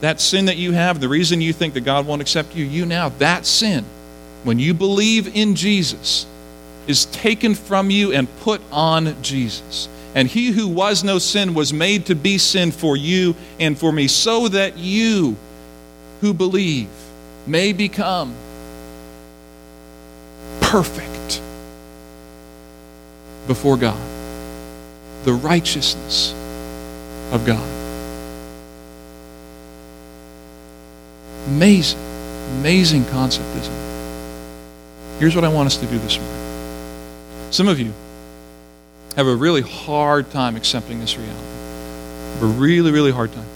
[0.00, 2.86] that sin that you have, the reason you think that God won't accept you, you
[2.86, 3.84] now, that sin,
[4.44, 6.26] when you believe in Jesus,
[6.86, 9.88] is taken from you and put on Jesus.
[10.14, 13.92] And he who was no sin was made to be sin for you and for
[13.92, 15.36] me, so that you
[16.20, 16.88] who believe
[17.46, 18.34] may become
[20.60, 21.17] perfect
[23.48, 23.98] before God,
[25.24, 26.32] the righteousness
[27.32, 27.68] of God.
[31.48, 31.98] Amazing,
[32.60, 35.18] amazing concept, isn't it?
[35.18, 37.50] Here's what I want us to do this morning.
[37.50, 37.92] Some of you
[39.16, 41.42] have a really hard time accepting this reality.
[42.34, 43.48] Have a really, really hard time.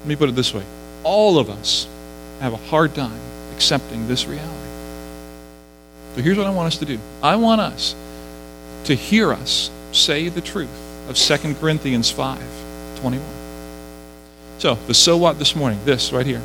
[0.00, 0.64] Let me put it this way
[1.04, 1.88] all of us
[2.40, 3.18] have a hard time
[3.54, 4.52] accepting this reality.
[6.14, 7.94] So here's what I want us to do I want us
[8.84, 10.70] to hear us say the truth
[11.08, 12.38] of 2 Corinthians 5
[13.00, 13.26] 21.
[14.58, 16.40] So, the so what this morning, this right here.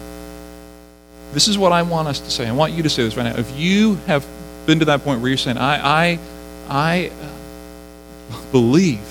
[1.34, 2.48] This is what I want us to say.
[2.48, 3.38] I want you to say this right now.
[3.38, 4.26] If you have
[4.66, 6.20] been to that point where you're saying, I, I,
[6.68, 9.08] I uh, believe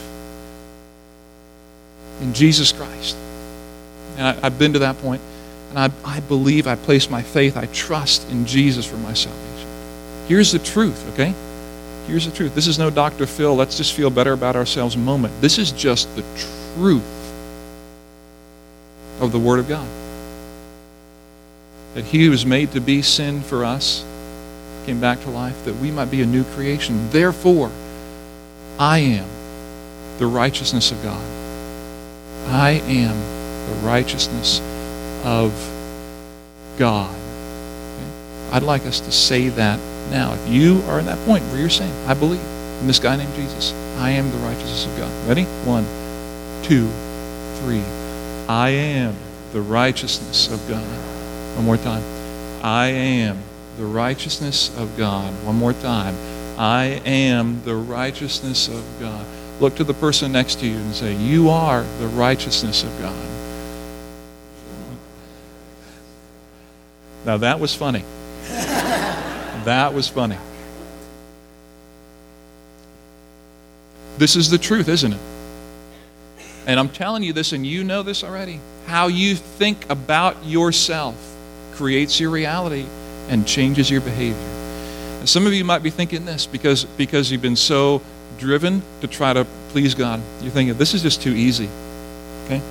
[2.21, 3.17] in Jesus Christ,
[4.17, 5.23] and I, have been to that point,
[5.71, 9.69] and I, I believe, I place my faith, I trust in Jesus for my salvation.
[10.27, 11.33] Here's the truth, okay?
[12.07, 12.55] Here's the truth.
[12.55, 13.27] This is no Dr.
[13.27, 15.41] Phil, let's just feel better about ourselves moment.
[15.41, 16.23] This is just the
[16.75, 17.03] truth
[19.21, 19.89] of the Word of God
[21.97, 24.05] that he was made to be sin for us
[24.85, 27.11] came back to life that we might be a new creation.
[27.11, 27.73] Therefore,
[28.79, 29.27] I am
[30.19, 31.25] the righteousness of God.
[32.49, 33.17] I am
[33.69, 34.61] the righteousness
[35.25, 35.53] of
[36.79, 37.13] God.
[37.15, 38.57] Okay?
[38.57, 39.81] I'd like us to say that
[40.11, 40.35] now.
[40.35, 42.41] If you are in that point where you're saying, I believe
[42.81, 45.29] in this guy named Jesus, I am the righteousness of God.
[45.29, 45.45] Ready?
[45.65, 45.85] One,
[46.63, 46.89] two,
[47.61, 47.83] three.
[48.49, 49.15] I am
[49.53, 50.85] the righteousness of God.
[51.57, 52.03] One more time.
[52.63, 53.39] I am
[53.77, 55.33] the righteousness of God.
[55.45, 56.15] One more time.
[56.59, 59.25] I am the righteousness of God.
[59.61, 63.29] Look to the person next to you and say, You are the righteousness of God.
[67.25, 68.05] Now that was funny.
[69.67, 70.39] That was funny.
[74.17, 75.21] This is the truth, isn't it?
[76.67, 78.61] And I'm telling you this, and you know this already.
[78.87, 81.17] How you think about yourself
[81.75, 82.87] creates your reality
[83.29, 84.39] and changes your behavior.
[85.19, 88.03] And some of you might be thinking this because, because you've been so
[88.39, 90.21] driven to try to please God.
[90.41, 91.69] You're thinking, this is just too easy.
[92.45, 92.63] Okay?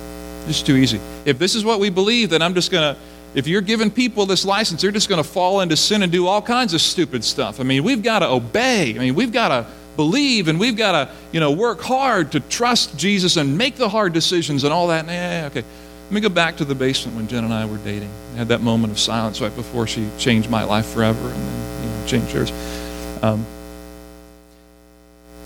[0.46, 0.98] Just too easy.
[1.24, 3.00] If this is what we believe, then I'm just going to,
[3.36, 6.26] if you're giving people this license, they're just going to fall into sin and do
[6.26, 7.60] all kinds of stupid stuff.
[7.60, 8.96] I mean, we've got to obey.
[8.96, 12.40] I mean, we've got to believe and we've got to, you know, work hard to
[12.40, 15.04] trust Jesus and make the hard decisions and all that.
[15.06, 15.62] Yeah, okay.
[16.04, 18.10] Let me go back to the basement when Jen and I were dating.
[18.32, 21.84] I had that moment of silence right before she changed my life forever and then,
[21.84, 23.22] you know, changed hers.
[23.22, 23.44] Um,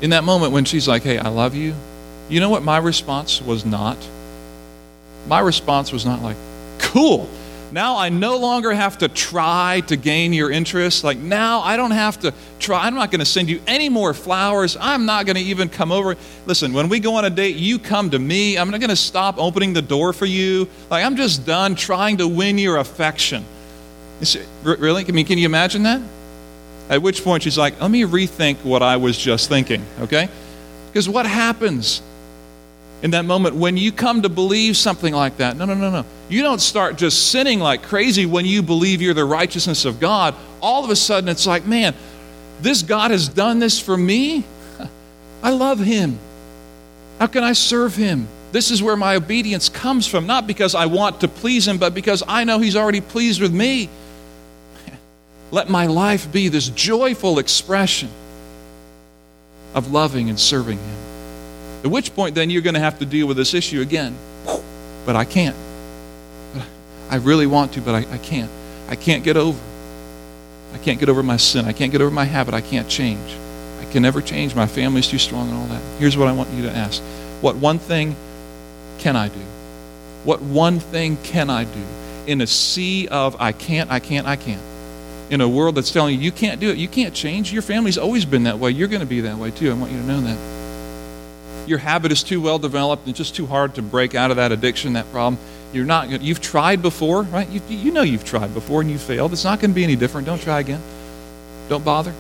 [0.01, 1.75] in that moment when she's like, hey, I love you,
[2.29, 3.99] you know what my response was not?
[5.27, 6.37] My response was not like,
[6.79, 7.29] cool.
[7.73, 11.05] Now I no longer have to try to gain your interest.
[11.05, 12.85] Like now I don't have to try.
[12.85, 14.77] I'm not going to send you any more flowers.
[14.81, 16.17] I'm not going to even come over.
[16.47, 18.59] Listen, when we go on a date, you come to me.
[18.59, 20.69] I'm not going to stop opening the door for you.
[20.91, 23.45] Like I'm just done trying to win your affection.
[24.65, 25.05] Really?
[25.07, 26.03] I mean, can you imagine that?
[26.89, 30.29] At which point she's like, let me rethink what I was just thinking, okay?
[30.89, 32.03] Because what happens
[33.03, 35.57] in that moment when you come to believe something like that?
[35.57, 36.05] No, no, no, no.
[36.29, 40.35] You don't start just sinning like crazy when you believe you're the righteousness of God.
[40.61, 41.95] All of a sudden, it's like, man,
[42.61, 44.45] this God has done this for me.
[45.43, 46.19] I love him.
[47.19, 48.29] How can I serve him?
[48.53, 51.95] This is where my obedience comes from, not because I want to please him, but
[51.95, 53.89] because I know he's already pleased with me.
[55.51, 58.11] Let my life be this joyful expression
[59.75, 61.10] of loving and serving Him.
[61.83, 64.17] At which point, then, you're going to have to deal with this issue again.
[65.07, 65.57] But I can't.
[67.11, 68.51] I really want to, but I, I can't.
[68.89, 69.59] I can't get over.
[70.75, 71.65] I can't get over my sin.
[71.65, 72.55] I can't get over my habit.
[72.55, 73.37] I can't change.
[73.81, 74.55] I can never change.
[74.55, 75.83] My family's too strong and all that.
[75.99, 77.03] Here's what I want you to ask
[77.41, 78.15] What one thing
[78.99, 79.41] can I do?
[80.23, 81.85] What one thing can I do
[82.27, 84.63] in a sea of I can't, I can't, I can't?
[85.31, 87.53] in a world that's telling you you can't do it, you can't change.
[87.53, 88.73] Your family's always been that way.
[88.73, 89.71] You're going to be that way too.
[89.71, 90.60] I want you to know that.
[91.67, 94.53] Your habit is too well developed and just too hard to break out of that
[94.53, 95.41] addiction, that problem.
[95.73, 96.23] You're not.
[96.23, 97.49] You've tried before, right?
[97.49, 99.33] You, you know you've tried before and you failed.
[99.33, 100.27] It's not going to be any different.
[100.27, 100.81] Don't try again.
[101.69, 102.13] Don't bother.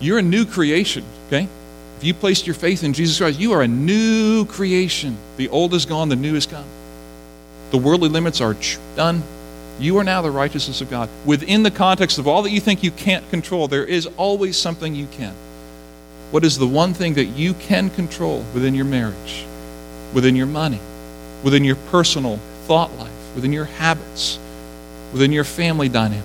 [0.00, 1.04] You're a new creation.
[1.28, 1.48] Okay.
[1.96, 5.16] If you placed your faith in Jesus Christ, you are a new creation.
[5.38, 6.66] The old is gone, the new is come.
[7.70, 8.54] The worldly limits are
[8.94, 9.22] done.
[9.78, 11.08] You are now the righteousness of God.
[11.24, 14.94] Within the context of all that you think you can't control, there is always something
[14.94, 15.34] you can.
[16.30, 19.44] What is the one thing that you can control within your marriage,
[20.12, 20.80] within your money,
[21.42, 24.38] within your personal thought life, within your habits,
[25.12, 26.24] within your family dynamic,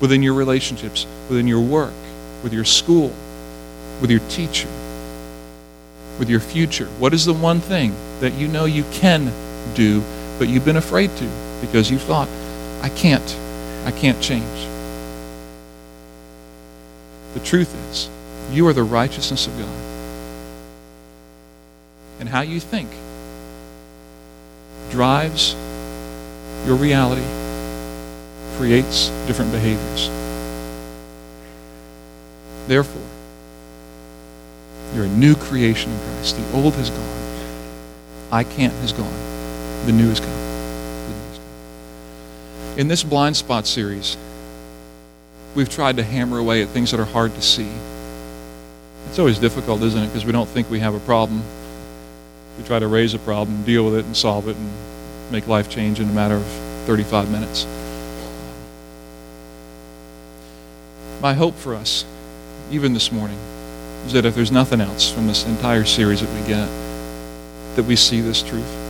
[0.00, 1.94] within your relationships, within your work,
[2.42, 3.12] with your school,
[4.00, 4.68] with your teacher,
[6.18, 6.86] with your future?
[6.98, 9.32] What is the one thing that you know you can
[9.74, 10.02] do,
[10.38, 11.44] but you've been afraid to?
[11.66, 12.28] because you thought,
[12.82, 13.36] I can't,
[13.86, 14.68] I can't change.
[17.34, 18.08] The truth is,
[18.50, 19.68] you are the righteousness of God.
[22.20, 22.90] And how you think
[24.90, 25.54] drives
[26.66, 27.24] your reality,
[28.56, 30.08] creates different behaviors.
[32.66, 33.02] Therefore,
[34.94, 36.36] you're a new creation in Christ.
[36.36, 37.24] The old has gone.
[38.30, 39.12] I can't has gone.
[39.86, 40.44] The new has come.
[42.78, 44.16] In this blind spot series,
[45.54, 47.68] we've tried to hammer away at things that are hard to see.
[49.08, 50.06] It's always difficult, isn't it?
[50.06, 51.42] Because we don't think we have a problem.
[52.58, 54.70] We try to raise a problem, deal with it, and solve it, and
[55.30, 56.44] make life change in a matter of
[56.86, 57.66] 35 minutes.
[61.20, 62.04] My hope for us,
[62.70, 63.38] even this morning,
[64.06, 66.68] is that if there's nothing else from this entire series that we get,
[67.76, 68.80] that we see this truth.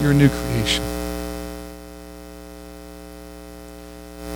[0.00, 0.97] You're a new creation.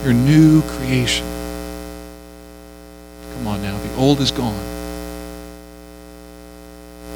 [0.03, 1.25] You're new creation.
[3.35, 3.79] Come on now.
[3.79, 4.59] The old is gone.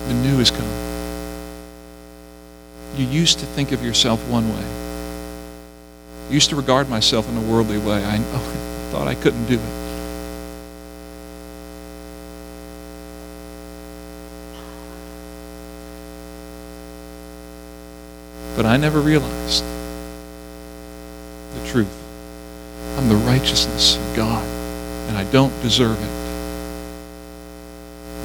[0.06, 0.68] The new is come.
[2.96, 6.32] You used to think of yourself one way.
[6.32, 8.04] Used to regard myself in a worldly way.
[8.04, 9.86] I, oh, I thought I couldn't do it.
[18.56, 19.64] But I never realized
[21.54, 22.05] the truth.
[22.96, 24.44] I'm the righteousness of God,
[25.08, 26.10] and I don't deserve it.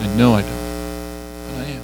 [0.02, 0.52] I know I don't,
[1.48, 1.82] but I am.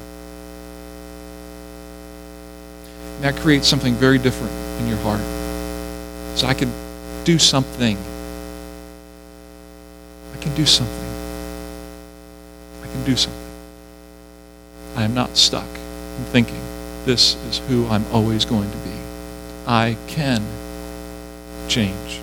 [3.16, 5.22] And that creates something very different in your heart.
[6.38, 6.72] So I can
[7.26, 7.98] do something.
[10.34, 11.10] I can do something.
[12.84, 13.44] I can do something.
[14.96, 16.62] I am not stuck in thinking
[17.06, 18.94] this is who I'm always going to be.
[19.68, 20.42] I can
[21.68, 22.22] change.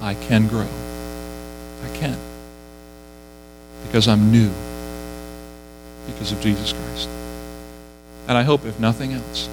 [0.00, 0.68] I can grow.
[1.84, 2.18] I can.
[3.86, 4.50] Because I'm new.
[6.06, 7.08] Because of Jesus Christ.
[8.28, 9.48] And I hope, if nothing else,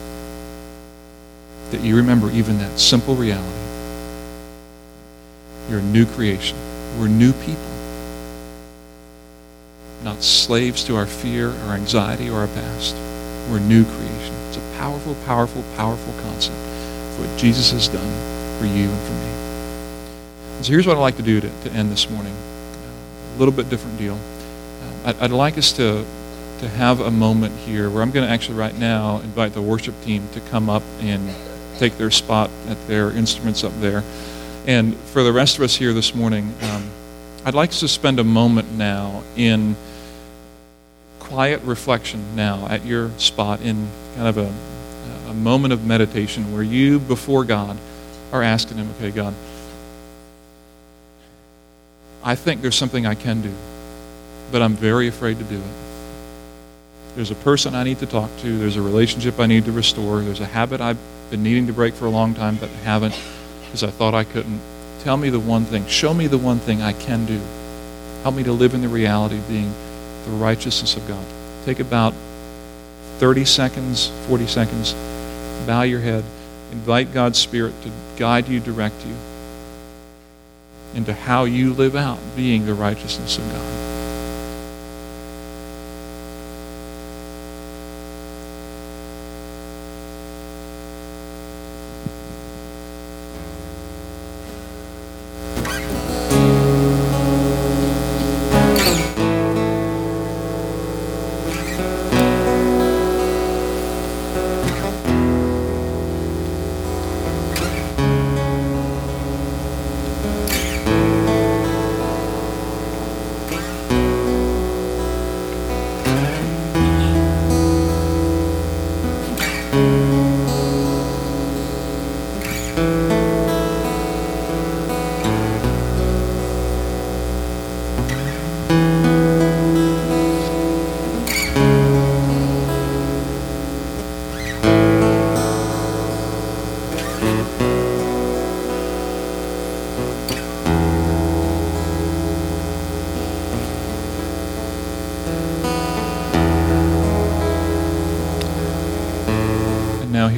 [1.72, 3.48] that you remember even that simple reality.
[5.70, 6.58] You're a new creation.
[7.00, 7.72] We're new people.
[10.04, 12.96] Not slaves to our fear, our anxiety, or our past.
[13.50, 14.36] We're new creation.
[14.48, 19.14] It's a powerful, powerful, powerful concept of what Jesus has done for you and for
[19.14, 19.51] me.
[20.64, 22.34] So here's what I'd like to do to, to end this morning.
[23.36, 24.18] A little bit different deal.
[25.06, 26.06] I'd, I'd like us to
[26.62, 30.00] to have a moment here where I'm going to actually right now invite the worship
[30.04, 31.34] team to come up and
[31.80, 34.04] take their spot at their instruments up there.
[34.68, 36.88] And for the rest of us here this morning, um,
[37.46, 39.76] I'd like to spend a moment now in
[41.18, 44.54] quiet reflection now at your spot in kind of a,
[45.32, 47.76] a moment of meditation where you, before God,
[48.32, 49.34] are asking Him, okay, God,
[52.24, 53.52] I think there's something I can do,
[54.52, 57.16] but I'm very afraid to do it.
[57.16, 58.58] There's a person I need to talk to.
[58.60, 60.22] There's a relationship I need to restore.
[60.22, 61.00] There's a habit I've
[61.32, 63.20] been needing to break for a long time but haven't
[63.66, 64.62] because I thought I couldn't.
[65.02, 65.86] Tell me the one thing.
[65.88, 67.42] Show me the one thing I can do.
[68.22, 69.74] Help me to live in the reality of being
[70.26, 71.26] the righteousness of God.
[71.66, 72.14] Take about
[73.18, 74.94] 30 seconds, 40 seconds.
[75.66, 76.24] Bow your head.
[76.72, 79.16] Invite God's Spirit to guide you, direct you
[80.94, 83.91] into how you live out being the righteousness of God.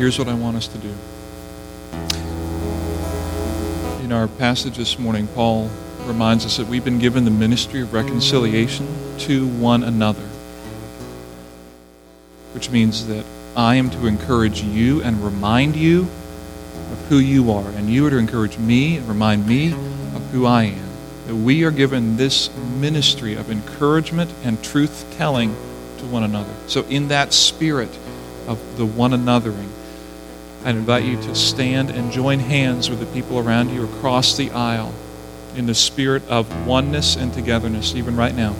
[0.03, 0.93] Here's what I want us to do.
[4.03, 7.93] In our passage this morning, Paul reminds us that we've been given the ministry of
[7.93, 8.85] reconciliation
[9.19, 10.25] to one another,
[12.51, 13.23] which means that
[13.55, 18.09] I am to encourage you and remind you of who you are, and you are
[18.09, 20.89] to encourage me and remind me of who I am.
[21.27, 25.55] That we are given this ministry of encouragement and truth telling
[25.99, 26.53] to one another.
[26.67, 27.97] So, in that spirit,
[28.47, 29.69] of the one anothering.
[30.65, 34.49] I invite you to stand and join hands with the people around you across the
[34.51, 34.93] aisle
[35.57, 38.53] in the spirit of oneness and togetherness, even right now.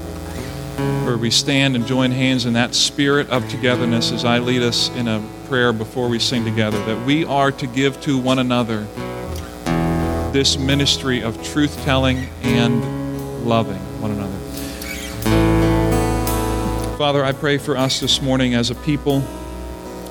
[1.06, 4.90] Where we stand and join hands in that spirit of togetherness as I lead us
[4.90, 8.86] in a prayer before we sing together, that we are to give to one another
[10.34, 14.38] this ministry of truth telling and loving one another.
[16.98, 19.24] Father, I pray for us this morning as a people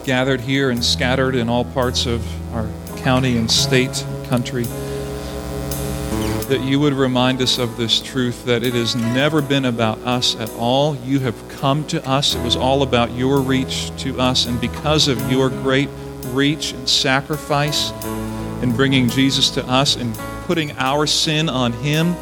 [0.04, 2.24] gathered here and scattered in all parts of
[2.54, 4.64] our county and state country,
[6.48, 10.36] that you would remind us of this truth that it has never been about us
[10.36, 10.96] at all.
[10.96, 12.34] You have come to us.
[12.34, 14.46] It was all about your reach to us.
[14.46, 15.88] And because of your great
[16.26, 17.92] reach and sacrifice
[18.62, 20.14] in bringing Jesus to us and
[20.46, 22.14] putting our sin on him,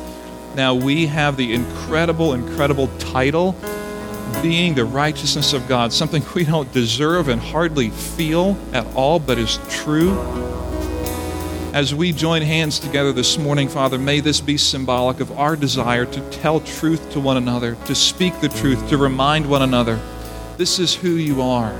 [0.54, 3.56] now we have the incredible, incredible title
[4.42, 9.38] being the righteousness of God, something we don't deserve and hardly feel at all, but
[9.38, 10.18] is true.
[11.72, 16.04] As we join hands together this morning, Father, may this be symbolic of our desire
[16.04, 20.00] to tell truth to one another, to speak the truth, to remind one another
[20.56, 21.72] this is who you are.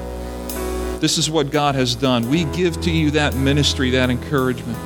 [1.01, 2.31] This is what God has done.
[2.31, 4.79] We give to you that ministry, that encouragement,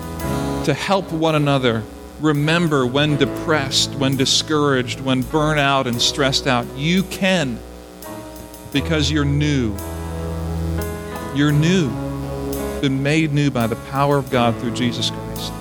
[0.65, 1.83] to help one another
[2.21, 6.67] remember when depressed, when discouraged, when burnt out and stressed out.
[6.77, 7.59] You can
[8.73, 9.77] because you're new.
[11.35, 11.91] You're new,
[12.81, 15.53] been made new by the power of God through Jesus Christ.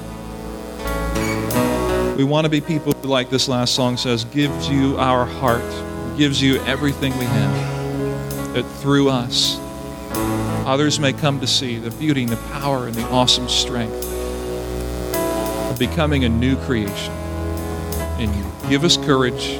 [2.16, 5.64] We want to be people who, like this last song says, gives you our heart,
[6.18, 8.54] gives you everything we have.
[8.54, 9.58] That through us,
[10.68, 14.23] others may come to see the beauty and the power and the awesome strength
[15.88, 17.14] becoming a new creation
[18.18, 18.46] in you.
[18.70, 19.60] Give us courage.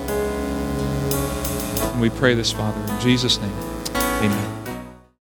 [1.92, 3.52] And we pray this, Father, in Jesus' name.
[3.94, 4.53] Amen.